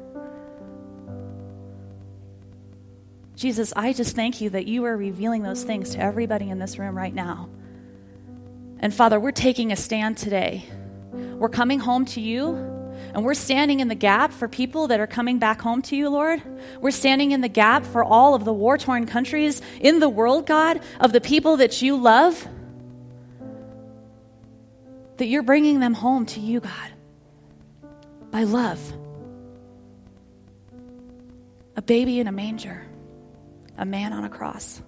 Jesus, 3.36 3.72
I 3.74 3.92
just 3.92 4.14
thank 4.14 4.40
you 4.40 4.50
that 4.50 4.66
you 4.66 4.84
are 4.84 4.96
revealing 4.96 5.42
those 5.42 5.64
things 5.64 5.90
to 5.90 6.00
everybody 6.00 6.50
in 6.50 6.58
this 6.58 6.78
room 6.78 6.96
right 6.96 7.14
now. 7.14 7.48
And 8.78 8.94
Father, 8.94 9.18
we're 9.18 9.32
taking 9.32 9.72
a 9.72 9.76
stand 9.76 10.16
today. 10.16 10.64
We're 11.12 11.48
coming 11.48 11.80
home 11.80 12.04
to 12.06 12.20
you 12.20 12.54
and 13.14 13.24
we're 13.24 13.34
standing 13.34 13.80
in 13.80 13.88
the 13.88 13.94
gap 13.94 14.32
for 14.32 14.48
people 14.48 14.88
that 14.88 14.98
are 14.98 15.06
coming 15.06 15.38
back 15.38 15.60
home 15.60 15.82
to 15.82 15.96
you, 15.96 16.08
Lord. 16.10 16.42
We're 16.80 16.90
standing 16.90 17.30
in 17.30 17.40
the 17.40 17.48
gap 17.48 17.86
for 17.86 18.02
all 18.02 18.34
of 18.34 18.44
the 18.44 18.52
war 18.52 18.76
torn 18.76 19.06
countries 19.06 19.62
in 19.80 20.00
the 20.00 20.08
world, 20.08 20.46
God, 20.46 20.80
of 20.98 21.12
the 21.12 21.20
people 21.20 21.58
that 21.58 21.80
you 21.80 21.96
love. 21.96 22.48
That 25.18 25.26
you're 25.26 25.44
bringing 25.44 25.78
them 25.78 25.94
home 25.94 26.26
to 26.26 26.40
you, 26.40 26.58
God, 26.58 26.92
by 28.32 28.42
love. 28.42 28.80
A 31.76 31.82
baby 31.82 32.18
in 32.18 32.26
a 32.26 32.32
manger, 32.32 32.84
a 33.76 33.84
man 33.84 34.12
on 34.12 34.24
a 34.24 34.28
cross. 34.28 34.82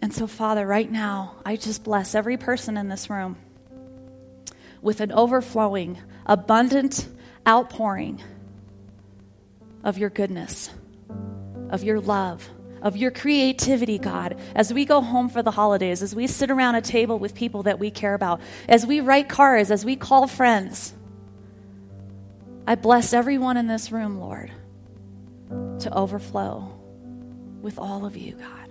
And 0.00 0.12
so, 0.12 0.26
Father, 0.26 0.66
right 0.66 0.90
now, 0.90 1.36
I 1.46 1.56
just 1.56 1.84
bless 1.84 2.14
every 2.14 2.36
person 2.36 2.76
in 2.76 2.88
this 2.88 3.08
room 3.08 3.36
with 4.80 5.00
an 5.00 5.12
overflowing, 5.12 5.98
abundant 6.26 7.08
outpouring 7.46 8.20
of 9.84 9.98
your 9.98 10.10
goodness, 10.10 10.70
of 11.70 11.84
your 11.84 12.00
love, 12.00 12.48
of 12.82 12.96
your 12.96 13.12
creativity, 13.12 13.98
God, 13.98 14.40
as 14.56 14.74
we 14.74 14.84
go 14.84 15.00
home 15.00 15.28
for 15.28 15.40
the 15.40 15.52
holidays, 15.52 16.02
as 16.02 16.16
we 16.16 16.26
sit 16.26 16.50
around 16.50 16.74
a 16.74 16.80
table 16.80 17.18
with 17.18 17.34
people 17.34 17.62
that 17.62 17.78
we 17.78 17.92
care 17.92 18.14
about, 18.14 18.40
as 18.68 18.84
we 18.84 19.00
write 19.00 19.28
cards, 19.28 19.70
as 19.70 19.84
we 19.84 19.94
call 19.94 20.26
friends. 20.26 20.94
I 22.66 22.74
bless 22.76 23.12
everyone 23.12 23.56
in 23.56 23.66
this 23.66 23.90
room, 23.92 24.18
Lord, 24.18 24.50
to 25.80 25.92
overflow 25.92 26.72
with 27.60 27.78
all 27.78 28.06
of 28.06 28.16
you, 28.16 28.34
God 28.34 28.62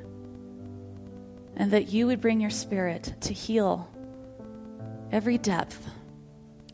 and 1.56 1.72
that 1.72 1.92
you 1.92 2.08
would 2.08 2.22
bring 2.22 2.42
your 2.42 2.50
spirit 2.50 3.14
to 3.22 3.34
heal 3.34 3.88
every 5.12 5.38
depth 5.38 5.88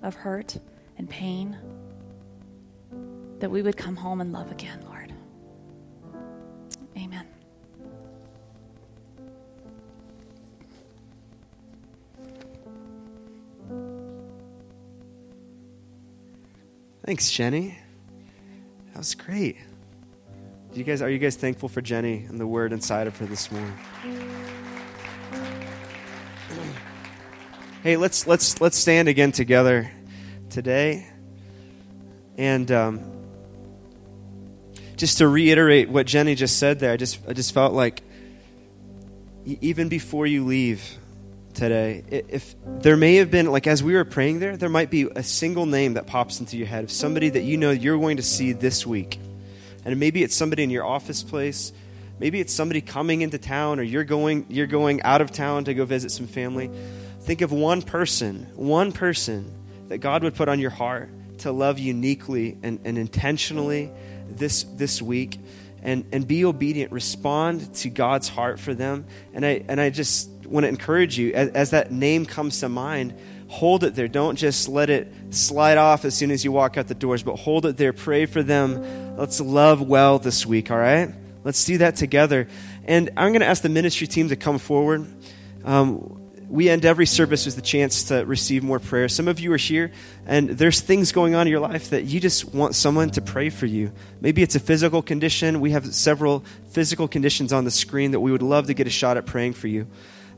of 0.01 0.15
hurt 0.15 0.57
and 0.97 1.09
pain, 1.09 1.57
that 3.39 3.49
we 3.49 3.61
would 3.61 3.75
come 3.75 3.95
home 3.95 4.21
and 4.21 4.31
love 4.31 4.51
again, 4.51 4.79
Lord. 4.85 5.13
Amen. 6.95 7.25
Thanks, 17.07 17.31
Jenny. 17.31 17.73
That 18.87 18.97
was 18.97 19.15
great. 19.15 19.55
You 20.73 20.83
guys 20.83 21.01
are 21.01 21.09
you 21.09 21.19
guys 21.19 21.37
thankful 21.37 21.69
for 21.69 21.79
Jenny 21.81 22.25
and 22.27 22.37
the 22.37 22.45
word 22.45 22.73
inside 22.73 23.07
of 23.07 23.17
her 23.19 23.25
this 23.25 23.49
morning? 23.49 23.73
Hey, 27.81 27.95
let's 27.95 28.27
let's 28.27 28.59
let's 28.59 28.75
stand 28.75 29.07
again 29.07 29.31
together 29.31 29.89
today, 30.49 31.07
and 32.37 32.69
um, 32.73 32.99
just 34.97 35.19
to 35.19 35.29
reiterate 35.29 35.87
what 35.87 36.07
Jenny 36.07 36.35
just 36.35 36.59
said 36.59 36.79
there, 36.79 36.91
I 36.91 36.97
just 36.97 37.19
I 37.25 37.31
just 37.31 37.53
felt 37.53 37.71
like 37.71 38.03
even 39.45 39.87
before 39.87 40.27
you 40.27 40.43
leave 40.43 40.97
today, 41.57 42.03
if 42.09 42.55
there 42.65 42.95
may 42.95 43.15
have 43.15 43.29
been 43.29 43.51
like 43.51 43.67
as 43.67 43.83
we 43.83 43.93
were 43.93 44.05
praying 44.05 44.39
there, 44.39 44.55
there 44.55 44.69
might 44.69 44.89
be 44.89 45.09
a 45.15 45.23
single 45.23 45.65
name 45.65 45.95
that 45.95 46.07
pops 46.07 46.39
into 46.39 46.57
your 46.57 46.67
head 46.67 46.83
of 46.83 46.91
somebody 46.91 47.29
that 47.29 47.41
you 47.41 47.57
know 47.57 47.71
you're 47.71 47.97
going 47.97 48.17
to 48.17 48.23
see 48.23 48.53
this 48.53 48.87
week, 48.87 49.19
and 49.83 49.99
maybe 49.99 50.23
it's 50.23 50.35
somebody 50.35 50.63
in 50.63 50.69
your 50.69 50.85
office 50.85 51.23
place. 51.23 51.73
Maybe 52.19 52.39
it's 52.39 52.53
somebody 52.53 52.81
coming 52.81 53.21
into 53.21 53.37
town 53.37 53.79
or 53.79 53.83
you're 53.83 54.03
going 54.03 54.47
you're 54.49 54.65
going 54.65 55.03
out 55.03 55.21
of 55.21 55.31
town 55.31 55.65
to 55.65 55.75
go 55.75 55.85
visit 55.85 56.09
some 56.09 56.25
family 56.25 56.71
Think 57.27 57.41
of 57.41 57.51
one 57.51 57.81
person, 57.81 58.47
one 58.55 58.93
person 58.93 59.53
that 59.89 59.97
God 59.97 60.23
would 60.23 60.33
put 60.33 60.47
on 60.47 60.61
your 60.61 60.69
heart 60.69 61.09
to 61.39 61.51
love 61.51 61.77
uniquely 61.77 62.57
and, 62.63 62.79
and 62.85 62.97
intentionally 62.97 63.91
this, 64.29 64.63
this 64.63 65.01
week 65.01 65.37
and, 65.83 66.05
and 66.13 66.25
be 66.25 66.45
obedient. 66.45 66.93
Respond 66.93 67.73
to 67.75 67.89
God's 67.89 68.29
heart 68.29 68.61
for 68.61 68.73
them. 68.73 69.05
And 69.33 69.45
I, 69.45 69.61
and 69.67 69.81
I 69.81 69.89
just 69.89 70.36
want 70.47 70.63
to 70.63 70.69
encourage 70.69 71.17
you, 71.17 71.33
as, 71.33 71.49
as 71.49 71.69
that 71.71 71.91
name 71.91 72.25
comes 72.25 72.59
to 72.61 72.69
mind, 72.69 73.13
hold 73.47 73.83
it 73.83 73.95
there. 73.95 74.07
Don't 74.07 74.35
just 74.35 74.67
let 74.67 74.89
it 74.89 75.11
slide 75.29 75.77
off 75.77 76.05
as 76.05 76.15
soon 76.15 76.31
as 76.31 76.43
you 76.43 76.51
walk 76.51 76.77
out 76.77 76.87
the 76.87 76.95
doors, 76.95 77.23
but 77.23 77.35
hold 77.37 77.65
it 77.65 77.77
there. 77.77 77.93
Pray 77.93 78.25
for 78.25 78.43
them. 78.43 79.15
Let's 79.17 79.39
love 79.39 79.81
well 79.81 80.19
this 80.19 80.45
week, 80.45 80.69
all 80.71 80.77
right? 80.77 81.13
Let's 81.43 81.63
do 81.63 81.77
that 81.79 81.95
together. 81.95 82.47
And 82.85 83.09
I'm 83.15 83.31
going 83.31 83.41
to 83.41 83.47
ask 83.47 83.63
the 83.63 83.69
ministry 83.69 84.07
team 84.07 84.29
to 84.29 84.35
come 84.35 84.59
forward. 84.59 85.07
Um, 85.63 86.27
we 86.49 86.69
end 86.69 86.85
every 86.85 87.05
service 87.05 87.45
with 87.45 87.55
the 87.55 87.61
chance 87.61 88.05
to 88.05 88.25
receive 88.25 88.63
more 88.63 88.79
prayer. 88.79 89.09
Some 89.09 89.27
of 89.27 89.39
you 89.39 89.51
are 89.51 89.57
here 89.57 89.91
and 90.25 90.49
there's 90.49 90.79
things 90.79 91.11
going 91.11 91.35
on 91.35 91.45
in 91.45 91.51
your 91.51 91.59
life 91.59 91.89
that 91.89 92.05
you 92.05 92.19
just 92.19 92.53
want 92.53 92.73
someone 92.73 93.09
to 93.11 93.21
pray 93.21 93.49
for 93.49 93.65
you. 93.65 93.91
Maybe 94.21 94.43
it's 94.43 94.55
a 94.55 94.59
physical 94.59 95.01
condition. 95.01 95.59
We 95.59 95.71
have 95.71 95.93
several 95.93 96.45
physical 96.69 97.07
conditions 97.07 97.51
on 97.51 97.65
the 97.65 97.71
screen 97.71 98.11
that 98.11 98.21
we 98.21 98.31
would 98.31 98.41
love 98.41 98.67
to 98.67 98.73
get 98.73 98.87
a 98.87 98.89
shot 98.89 99.17
at 99.17 99.25
praying 99.25 99.53
for 99.53 99.67
you. 99.67 99.87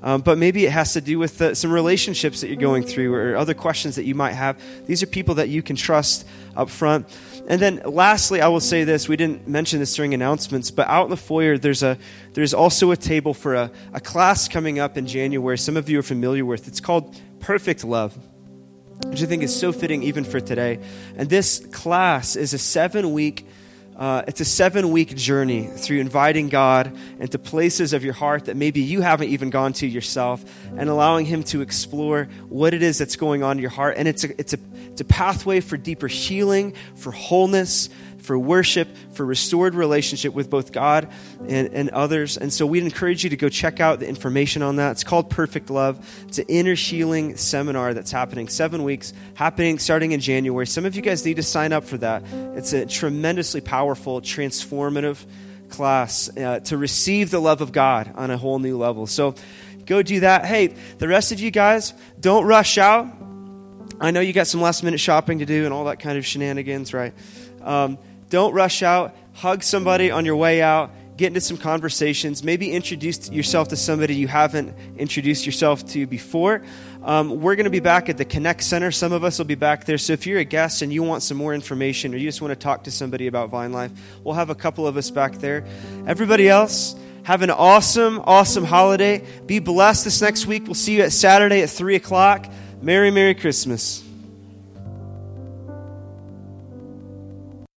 Um, 0.02 0.22
but 0.22 0.38
maybe 0.38 0.66
it 0.66 0.72
has 0.72 0.94
to 0.94 1.02
do 1.02 1.20
with 1.20 1.42
uh, 1.42 1.54
some 1.54 1.72
relationships 1.72 2.40
that 2.42 2.48
you're 2.48 2.56
going 2.56 2.84
through 2.84 3.14
or 3.14 3.36
other 3.36 3.54
questions 3.54 3.96
that 3.96 4.06
you 4.06 4.16
might 4.16 4.32
have. 4.32 4.62
These 4.86 5.04
are 5.04 5.08
people 5.08 5.36
that 5.36 5.50
you 5.50 5.62
can 5.62 5.76
trust 5.76 6.26
up 6.56 6.70
front. 6.70 7.08
And 7.48 7.62
then 7.62 7.82
lastly, 7.86 8.42
I 8.42 8.48
will 8.48 8.62
say 8.62 8.86
this. 8.86 9.10
We 9.10 9.18
didn't 9.18 9.48
mention 9.48 9.80
this 9.80 9.94
during 9.94 10.14
announcements, 10.14 10.72
but 10.72 10.88
out 10.88 11.06
in 11.06 11.10
the 11.10 11.18
foyer, 11.18 11.58
there's, 11.58 11.84
a, 11.84 11.98
there's 12.34 12.54
also 12.54 12.92
a 12.92 12.98
table 12.98 13.34
for 13.34 13.56
a, 13.56 13.72
a 13.94 14.00
class 14.00 14.48
coming 14.48 14.80
up 14.80 14.98
in 14.98 15.06
January. 15.06 15.58
Some 15.58 15.76
of 15.76 15.90
you 15.90 16.00
are 16.00 16.04
familiar 16.04 16.46
with. 16.46 16.68
It's 16.68 16.80
called 16.80 17.20
Perfect 17.40 17.84
Love 17.84 18.18
which 19.08 19.24
I 19.24 19.28
think 19.28 19.44
is 19.44 19.58
so 19.58 19.72
fitting 19.72 20.04
even 20.04 20.26
for 20.26 20.42
today. 20.42 20.80
And 21.16 21.30
this 21.30 21.66
class 21.72 22.36
is 22.36 22.54
a 22.54 22.58
seven 22.58 23.14
week 23.14 23.46
uh, 24.00 24.24
it's 24.28 24.40
a 24.40 24.46
seven 24.46 24.92
week 24.92 25.14
journey 25.14 25.68
through 25.68 26.00
inviting 26.00 26.48
God 26.48 26.98
into 27.20 27.38
places 27.38 27.92
of 27.92 28.02
your 28.02 28.14
heart 28.14 28.46
that 28.46 28.56
maybe 28.56 28.80
you 28.80 29.02
haven't 29.02 29.28
even 29.28 29.50
gone 29.50 29.74
to 29.74 29.88
yourself 29.88 30.42
and 30.78 30.90
allowing 30.90 31.26
Him 31.26 31.44
to 31.44 31.60
explore 31.60 32.30
what 32.48 32.74
it 32.74 32.82
is 32.82 32.98
that's 32.98 33.18
going 33.18 33.44
on 33.44 33.58
in 33.58 33.62
your 33.62 33.72
heart. 33.72 33.96
And 33.98 34.08
it's 34.08 34.24
a, 34.24 34.40
it's 34.40 34.54
a, 34.54 34.60
it's 34.92 35.02
a 35.02 35.06
pathway 35.06 35.60
for 35.60 35.76
deeper 35.76 36.08
healing, 36.08 36.76
for 36.96 37.12
wholeness, 37.12 37.90
for 38.20 38.38
worship, 38.38 38.88
for 39.14 39.26
restored 39.26 39.76
relationship 39.76 40.34
with 40.34 40.50
both 40.50 40.72
God 40.72 41.10
and, 41.48 41.74
and 41.74 41.90
others. 41.90 42.38
And 42.38 42.52
so 42.54 42.66
we'd 42.66 42.84
encourage 42.84 43.24
you 43.24 43.30
to 43.32 43.38
go 43.38 43.50
check 43.50 43.80
out 43.80 44.00
the 44.00 44.08
information 44.08 44.62
on 44.62 44.76
that. 44.78 44.92
It's 44.92 45.04
called 45.04 45.30
Perfect 45.30 45.70
Love. 45.70 46.06
It's 46.28 46.38
an 46.38 46.46
inner 46.48 46.76
healing 46.76 47.38
seminar 47.38 47.94
that's 47.94 48.12
happening 48.12 48.48
seven 48.48 48.84
weeks, 48.84 49.14
happening 49.34 49.80
starting 49.80 50.12
in 50.12 50.20
January. 50.20 50.68
Some 50.68 50.86
of 50.86 50.96
you 50.96 51.02
guys 51.02 51.26
need 51.26 51.38
to 51.38 51.44
sign 51.44 51.74
up 51.74 51.84
for 51.84 51.98
that. 51.98 52.24
It's 52.56 52.74
a 52.74 52.86
tremendously 52.86 53.62
powerful, 53.62 54.22
transformative 54.22 55.26
class 55.70 56.36
uh, 56.38 56.60
to 56.62 56.78
receive 56.78 57.32
the 57.32 57.40
love 57.40 57.62
of 57.62 57.72
God 57.72 58.12
on 58.16 58.32
a 58.32 58.38
whole 58.38 58.60
new 58.60 58.78
level. 58.78 59.08
So 59.08 59.36
go 59.86 60.02
do 60.02 60.22
that. 60.22 60.46
Hey, 60.46 60.76
the 60.98 61.08
rest 61.08 61.32
of 61.32 61.40
you 61.40 61.52
guys, 61.52 61.94
don't 62.20 62.46
rush 62.46 62.78
out. 62.78 63.08
I 64.02 64.12
know 64.12 64.22
you 64.22 64.34
got 64.34 64.48
some 64.48 64.62
last 64.62 64.84
minute 64.84 65.00
shopping 65.00 65.40
to 65.40 65.46
do 65.46 65.66
and 65.66 65.74
all 65.74 65.86
that 65.86 66.00
kind 66.00 66.18
of 66.18 66.26
shenanigans, 66.26 66.94
right? 66.94 67.14
Um, 67.62 67.98
don't 68.30 68.54
rush 68.54 68.84
out. 68.84 69.16
Hug 69.34 69.64
somebody 69.64 70.12
on 70.12 70.26
your 70.26 70.36
way 70.36 70.62
out. 70.62 70.92
Get 71.18 71.28
into 71.28 71.42
some 71.42 71.58
conversations. 71.58 72.44
Maybe 72.44 72.72
introduce 72.72 73.30
yourself 73.30 73.68
to 73.70 73.76
somebody 73.76 74.16
you 74.16 74.30
haven't 74.30 74.74
introduced 74.98 75.46
yourself 75.46 75.86
to 75.88 76.08
before. 76.08 76.64
Um, 77.04 77.42
we're 77.42 77.56
going 77.56 77.66
to 77.66 77.70
be 77.70 77.82
back 77.82 78.08
at 78.08 78.18
the 78.18 78.24
Connect 78.24 78.64
Center. 78.64 78.92
Some 78.92 79.12
of 79.12 79.24
us 79.26 79.38
will 79.38 79.46
be 79.46 79.56
back 79.56 79.86
there. 79.86 79.98
So 79.98 80.14
if 80.14 80.26
you're 80.26 80.40
a 80.40 80.46
guest 80.46 80.82
and 80.82 80.94
you 80.94 81.04
want 81.04 81.24
some 81.24 81.36
more 81.36 81.54
information 81.54 82.14
or 82.14 82.18
you 82.18 82.28
just 82.28 82.42
want 82.42 82.52
to 82.52 82.56
talk 82.56 82.86
to 82.86 82.92
somebody 82.92 83.28
about 83.28 83.50
Vine 83.50 83.74
Life, 83.74 83.92
we'll 84.24 84.36
have 84.36 84.50
a 84.50 84.56
couple 84.56 84.88
of 84.88 84.96
us 84.96 85.12
back 85.12 85.36
there. 85.40 85.66
Everybody 86.08 86.48
else, 86.48 86.96
have 87.24 87.42
an 87.42 87.52
awesome, 87.52 88.22
awesome 88.24 88.64
holiday. 88.64 89.26
Be 89.46 89.60
blessed 89.60 90.06
this 90.06 90.22
next 90.22 90.46
week. 90.46 90.66
We'll 90.66 90.74
see 90.74 90.96
you 90.96 91.04
at 91.04 91.12
Saturday 91.12 91.62
at 91.62 91.70
3 91.70 91.96
o'clock. 91.96 92.48
Merry, 92.82 93.12
Merry 93.12 93.36
Christmas. 93.36 94.09